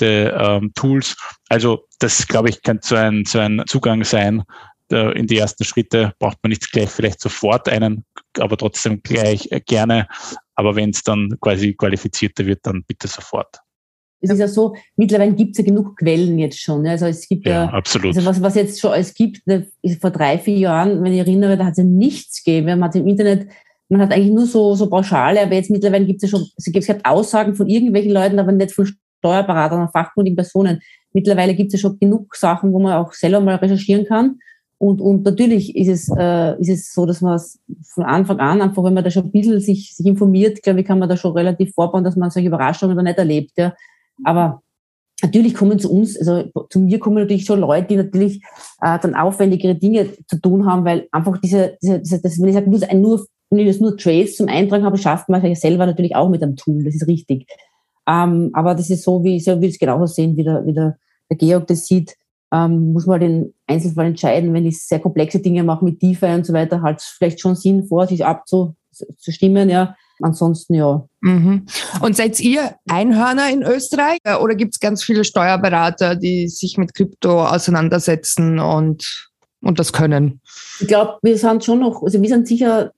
[0.00, 1.16] alte ähm, Tools.
[1.48, 4.42] Also das, glaube ich, kann so ein, so ein Zugang sein.
[4.90, 8.04] In die ersten Schritte braucht man nicht gleich vielleicht sofort einen,
[8.38, 10.06] aber trotzdem gleich äh, gerne.
[10.54, 13.60] Aber wenn es dann quasi qualifizierter wird, dann bitte sofort.
[14.20, 16.86] Es ist ja so, mittlerweile gibt es ja genug Quellen jetzt schon.
[16.86, 18.14] Also es gibt ja, ja absolut.
[18.14, 19.70] Also was, was jetzt schon es gibt, ne,
[20.00, 22.66] vor drei, vier Jahren, wenn ich erinnere, da hat es ja nichts gegeben.
[22.66, 23.48] Man hat im Internet
[23.88, 26.64] man hat eigentlich nur so, so Pauschale, aber jetzt mittlerweile gibt es ja schon, es
[26.64, 28.90] gibt Aussagen von irgendwelchen Leuten, aber nicht von
[29.24, 30.80] Steuerberatern und fachkundigen Personen.
[31.12, 34.38] Mittlerweile gibt es ja schon genug Sachen, wo man auch selber mal recherchieren kann.
[34.78, 37.58] Und, und natürlich ist es, äh, ist es so, dass man es
[37.94, 40.86] von Anfang an, einfach wenn man da schon ein bisschen sich, sich informiert, glaube ich,
[40.86, 43.52] kann man da schon relativ vorbauen, dass man solche Überraschungen dann nicht erlebt.
[43.56, 43.72] Ja.
[44.24, 44.62] Aber
[45.22, 48.42] natürlich kommen zu uns, also zu mir kommen natürlich schon Leute, die natürlich
[48.82, 52.54] äh, dann aufwendigere Dinge zu tun haben, weil einfach diese, diese, diese das, wenn ich
[52.54, 55.86] sage, nur, wenn ich das nur Trades zum Eintragen habe, schafft man es ja selber
[55.86, 57.46] natürlich auch mit einem Tool, das ist richtig.
[58.06, 60.98] Ähm, aber das ist so, wie ich will es genauso sehen, wie der, wie der,
[61.30, 62.16] der Georg das sieht.
[62.52, 66.46] Ähm, muss man den Einzelfall entscheiden, wenn ich sehr komplexe Dinge mache mit DeFi und
[66.46, 69.96] so weiter, halt vielleicht schon Sinn vor, sich abzustimmen, ja.
[70.22, 71.08] Ansonsten ja.
[71.22, 71.66] Mhm.
[72.00, 76.94] Und seid ihr Einhörner in Österreich oder gibt es ganz viele Steuerberater, die sich mit
[76.94, 80.40] Krypto auseinandersetzen und, und das können?
[80.78, 82.92] Ich glaube, wir sind schon noch, also wir sind sicher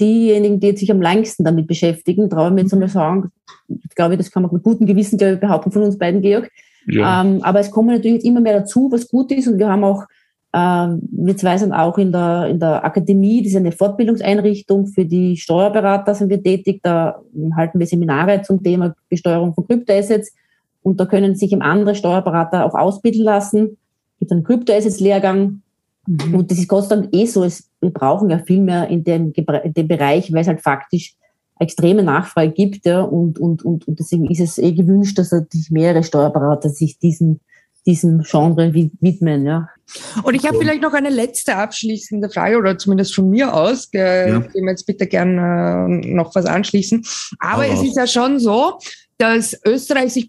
[0.00, 3.30] diejenigen, die sich am längsten damit beschäftigen, traue ich mir jetzt einmal sagen,
[3.68, 6.50] ich glaube, das kann man mit gutem Gewissen behaupten von uns beiden, Georg.
[6.86, 7.22] Ja.
[7.22, 10.04] Ähm, aber es kommen natürlich immer mehr dazu, was gut ist und wir haben auch
[10.52, 15.04] Ähm, wir zwei sind auch in der, in der Akademie, das ist eine Fortbildungseinrichtung für
[15.04, 16.80] die Steuerberater sind wir tätig.
[16.82, 17.22] Da
[17.54, 20.34] halten wir Seminare zum Thema Besteuerung von Kryptoassets
[20.82, 23.76] und da können sich im andere Steuerberater auch ausbilden lassen.
[24.14, 25.62] Es gibt einen Kryptoassets-Lehrgang
[26.10, 26.34] mhm.
[26.34, 29.04] und das ist Gott sei Dank eh so, es, wir brauchen ja viel mehr in
[29.04, 31.14] dem, in dem Bereich, weil es halt faktisch
[31.58, 35.70] extreme Nachfrage gibt ja, und, und, und, und deswegen ist es eh gewünscht, dass sich
[35.70, 37.40] mehrere Steuerberater sich diesen
[37.86, 39.46] diesem Genre widmen.
[39.46, 39.68] Ja.
[40.22, 43.88] Und ich habe vielleicht noch eine letzte abschließende Frage oder zumindest von mir aus.
[43.92, 44.38] Ja.
[44.38, 47.02] Ich will jetzt bitte gerne äh, noch was anschließen.
[47.38, 47.72] Aber oh.
[47.72, 48.78] es ist ja schon so,
[49.20, 50.28] dass Österreich sich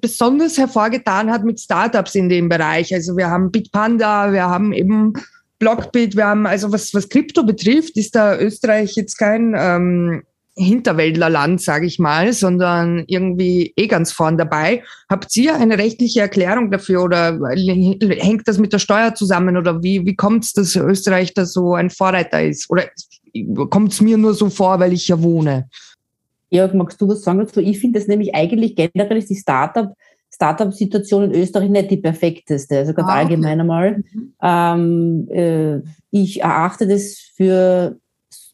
[0.00, 2.94] besonders hervorgetan hat mit Startups in dem Bereich.
[2.94, 5.14] Also wir haben Bitpanda, wir haben eben
[5.58, 10.22] Blockbit, wir haben also was, was Krypto betrifft, ist da Österreich jetzt kein ähm,
[10.54, 14.84] Hinterwäldlerland, sage ich mal, sondern irgendwie eh ganz vorn dabei.
[15.10, 20.06] Habt ihr eine rechtliche Erklärung dafür oder hängt das mit der Steuer zusammen oder wie,
[20.06, 22.70] wie kommt es, dass Österreich da so ein Vorreiter ist?
[22.70, 22.84] Oder
[23.68, 25.68] kommt es mir nur so vor, weil ich ja wohne?
[26.50, 27.60] Jörg, magst du was sagen dazu?
[27.60, 29.92] Ich finde das nämlich eigentlich generell ist die Startup
[30.30, 34.04] Startup-Situation in Österreich nicht die perfekteste, also ganz ah, allgemein einmal.
[34.12, 34.34] Mhm.
[34.42, 35.80] Ähm, äh,
[36.10, 37.98] ich erachte das für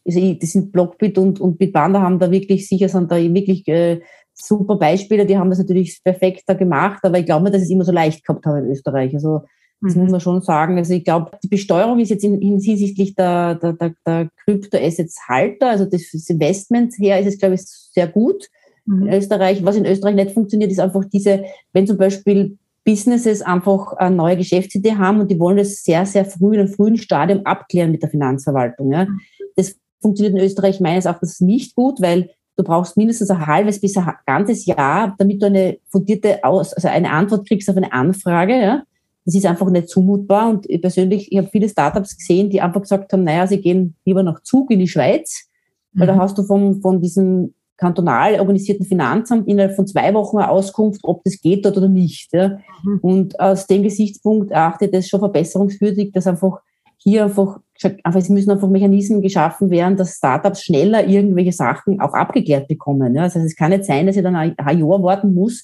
[0.07, 4.01] also das sind Blockbit und, und Bitpanda haben da wirklich sicher, sind da wirklich äh,
[4.33, 7.85] super Beispiele, die haben das natürlich perfekter gemacht, aber ich glaube nicht, dass es immer
[7.85, 9.13] so leicht gehabt haben in Österreich.
[9.15, 9.43] Also
[9.81, 10.03] das mhm.
[10.03, 10.77] muss man schon sagen.
[10.77, 15.85] Also ich glaube, die Besteuerung ist jetzt in, hinsichtlich der, der, der, der Krypto-Assets-Halter, also
[15.85, 18.47] das Investment her ist es, glaube ich, sehr gut
[18.85, 19.07] mhm.
[19.07, 19.63] in Österreich.
[19.65, 24.37] Was in Österreich nicht funktioniert, ist einfach diese, wenn zum Beispiel Businesses einfach eine neue
[24.37, 28.03] Geschäftsidee haben und die wollen das sehr, sehr früh in einem frühen Stadium abklären mit
[28.03, 28.91] der Finanzverwaltung.
[28.91, 29.07] Ja.
[29.55, 33.97] Das funktioniert in Österreich meines Erachtens nicht gut, weil du brauchst mindestens ein halbes bis
[33.97, 38.53] ein ganzes Jahr, damit du eine fundierte Aus, also eine Antwort kriegst auf eine Anfrage.
[38.53, 38.83] Ja.
[39.25, 40.49] Das ist einfach nicht zumutbar.
[40.49, 43.95] Und ich persönlich, ich habe viele Startups gesehen, die einfach gesagt haben, naja, sie gehen
[44.05, 45.49] lieber nach Zug in die Schweiz,
[45.93, 46.11] weil mhm.
[46.11, 51.01] da hast du vom, von diesem kantonal organisierten Finanzamt innerhalb von zwei Wochen eine Auskunft,
[51.03, 52.31] ob das geht dort oder nicht.
[52.31, 52.59] Ja.
[52.83, 52.99] Mhm.
[53.01, 56.61] Und aus dem Gesichtspunkt erachte ich das schon verbesserungswürdig, dass einfach
[56.97, 57.59] hier einfach,
[58.03, 63.15] einfach, es müssen einfach Mechanismen geschaffen werden, dass Startups schneller irgendwelche Sachen auch abgeklärt bekommen.
[63.15, 63.23] Ja.
[63.23, 65.63] Also es kann nicht sein, dass ich dann ein, ein Jahr warten muss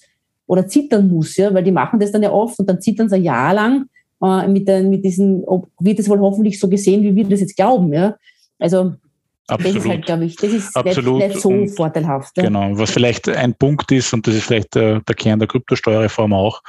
[0.51, 3.15] oder zittern muss, ja, weil die machen das dann ja oft und dann zittern sie
[3.15, 3.85] ein Jahr lang
[4.21, 7.39] äh, mit, den, mit diesen, ob, wird das wohl hoffentlich so gesehen, wie wir das
[7.39, 7.93] jetzt glauben.
[7.93, 8.17] Ja.
[8.59, 8.95] Also
[9.47, 9.77] Absolut.
[9.77, 11.19] Das ist halt, glaube ich, das ist Absolut.
[11.19, 12.35] Nicht, nicht so und, vorteilhaft.
[12.35, 12.43] Ja.
[12.43, 16.33] Genau, was vielleicht ein Punkt ist, und das ist vielleicht der, der Kern der Kryptosteuerreform
[16.33, 16.61] auch,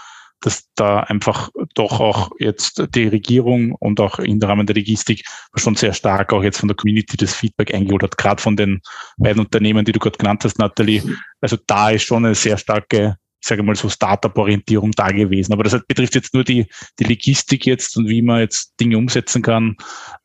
[0.43, 5.25] dass da einfach doch auch jetzt die Regierung und auch im Rahmen der Logistik
[5.57, 8.81] schon sehr stark auch jetzt von der Community das Feedback eingeholt hat, gerade von den
[9.17, 11.03] beiden Unternehmen, die du gerade genannt hast, Nathalie.
[11.41, 15.53] Also da ist schon eine sehr starke, ich sage mal so Startup-Orientierung da gewesen.
[15.53, 16.67] Aber das betrifft jetzt nur die,
[17.01, 19.77] die Logistik jetzt und wie man jetzt Dinge umsetzen kann,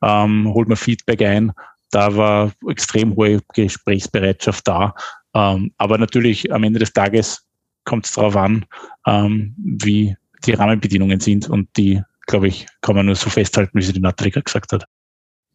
[0.02, 1.52] ähm, holt man Feedback ein.
[1.90, 4.94] Da war extrem hohe Gesprächsbereitschaft da.
[5.34, 7.44] Ähm, aber natürlich am Ende des Tages
[7.84, 8.64] kommt es darauf an,
[9.06, 10.14] ähm, wie
[10.46, 14.00] die Rahmenbedingungen sind und die, glaube ich, kann man nur so festhalten, wie sie die
[14.00, 14.84] Nathalie gesagt hat.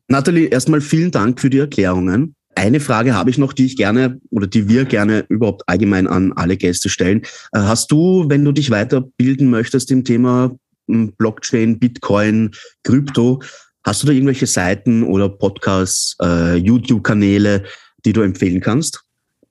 [0.09, 2.35] Nathalie, erstmal vielen Dank für die Erklärungen.
[2.55, 6.33] Eine Frage habe ich noch, die ich gerne oder die wir gerne überhaupt allgemein an
[6.33, 7.21] alle Gäste stellen.
[7.51, 10.51] Äh, hast du, wenn du dich weiterbilden möchtest im Thema
[10.87, 12.51] hm, Blockchain, Bitcoin,
[12.83, 13.41] Krypto,
[13.83, 17.63] hast du da irgendwelche Seiten oder Podcasts, äh, YouTube-Kanäle,
[18.05, 19.03] die du empfehlen kannst?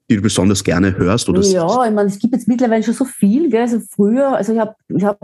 [0.09, 1.29] Die du besonders gerne hörst?
[1.29, 3.49] Oder ja, ich meine, es gibt jetzt mittlerweile schon so viel.
[3.49, 3.61] Gell?
[3.61, 4.75] Also früher, also ich habe...
[4.89, 5.17] Ich hab,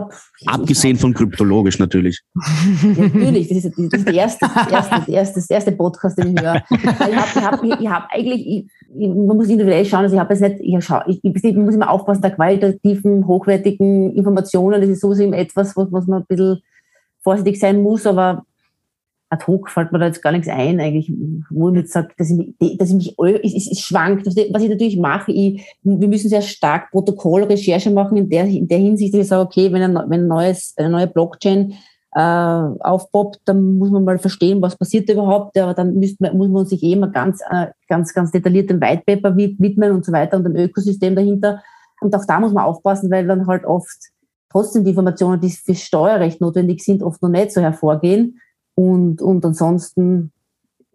[0.46, 2.20] Abgesehen von kryptologisch natürlich.
[2.82, 6.62] natürlich, das ist, das ist der, erste, erste, erste, erste Podcast, den ich höre.
[6.70, 8.46] ich habe ich hab, ich hab eigentlich...
[8.46, 11.74] Ich, man muss individuell schauen, also ich habe jetzt nicht, ich, schau, ich, ich muss
[11.74, 16.60] immer aufpassen, der qualitativen, hochwertigen Informationen, das ist sowieso etwas, was, was man ein bisschen
[17.22, 18.44] vorsichtig sein muss, aber
[19.30, 21.12] ad hoc fällt mir da jetzt gar nichts ein, eigentlich,
[21.50, 24.26] wo ich jetzt sage, dass ich mich, dass ich mich es, es schwankt.
[24.26, 28.78] Was ich natürlich mache, ich, wir müssen sehr stark Protokollrecherche machen in der, in der
[28.78, 31.74] Hinsicht, dass ich sage, okay, wenn ein, wenn ein neues, eine neue Blockchain
[32.12, 36.48] äh, aufpoppt, dann muss man mal verstehen, was passiert überhaupt, aber dann müsste man, muss
[36.48, 40.10] man sich eh mal ganz, äh, ganz, ganz detailliert dem White Paper widmen und so
[40.10, 41.62] weiter und dem Ökosystem dahinter.
[42.00, 44.10] Und auch da muss man aufpassen, weil dann halt oft
[44.50, 48.40] trotzdem die Informationen, die für Steuerrecht notwendig sind, oft noch nicht so hervorgehen.
[48.80, 50.32] Und, und ansonsten.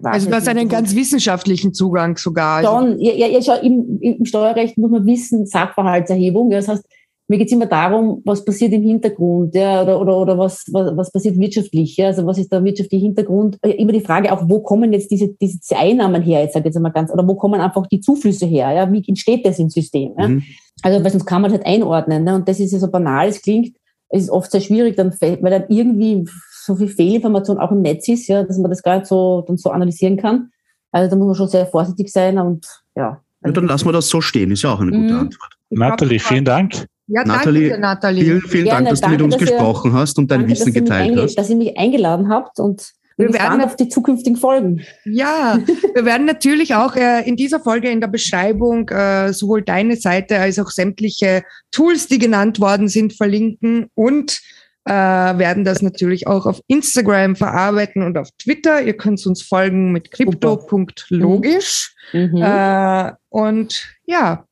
[0.04, 2.58] Also du hast einen ganz wissenschaftlichen Zugang sogar.
[2.58, 6.52] Also Schon, ja, ja, ja schau, im, im Steuerrecht muss man wissen, Sachverhaltserhebung.
[6.52, 6.84] Ja, das heißt,
[7.28, 10.96] mir geht es immer darum, was passiert im Hintergrund, ja, oder, oder, oder was, was,
[10.96, 13.58] was passiert wirtschaftlich, ja, also was ist der wirtschaftliche Hintergrund?
[13.64, 16.76] Immer die Frage auch, wo kommen jetzt diese, diese Einnahmen her, jetzt sage ich jetzt
[16.76, 20.14] einmal ganz, oder wo kommen einfach die Zuflüsse her, ja, wie entsteht das im System,
[20.20, 20.28] ja?
[20.28, 20.44] Mhm.
[20.84, 22.36] Also, weil sonst kann man halt einordnen, ne?
[22.36, 23.76] und das ist ja so banal, es klingt,
[24.10, 26.26] es ist oft sehr schwierig, dann, weil dann irgendwie
[26.66, 29.58] so viel Fehlinformation auch im Netz ist, ja, dass man das gar nicht so, dann
[29.58, 30.50] so analysieren kann.
[30.92, 33.22] Also da muss man schon sehr vorsichtig sein und ja.
[33.46, 35.20] Ja, dann lassen wir das so stehen, ist ja auch eine gute Mhm.
[35.20, 35.54] Antwort.
[35.70, 36.86] Nathalie, vielen Dank.
[37.08, 38.24] Ja, Nathalie, danke dir, Nathalie.
[38.24, 40.40] Vielen, vielen Gerne, Dank, dass du danke, mit uns dass ihr- gesprochen hast und dein
[40.42, 41.36] Danke, Wissen geteilt hast.
[41.36, 44.82] dass ihr mich eingeladen habt und Wir werden auf die zukünftigen Folgen.
[45.06, 45.60] Ja,
[45.94, 50.40] wir werden natürlich auch äh, in dieser Folge in der Beschreibung äh, sowohl deine Seite
[50.40, 54.42] als auch sämtliche Tools, die genannt worden sind, verlinken und
[54.86, 58.82] äh, werden das natürlich auch auf Instagram verarbeiten und auf Twitter.
[58.82, 61.96] Ihr könnt uns folgen mit crypto.logisch.
[62.14, 62.42] Mhm.
[62.42, 64.46] Äh, und ja,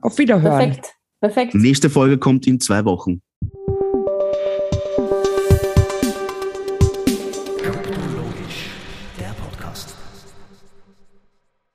[0.00, 0.58] auf Wiederhören.
[0.58, 1.54] Perfekt, perfekt.
[1.54, 3.20] Nächste Folge kommt in zwei Wochen.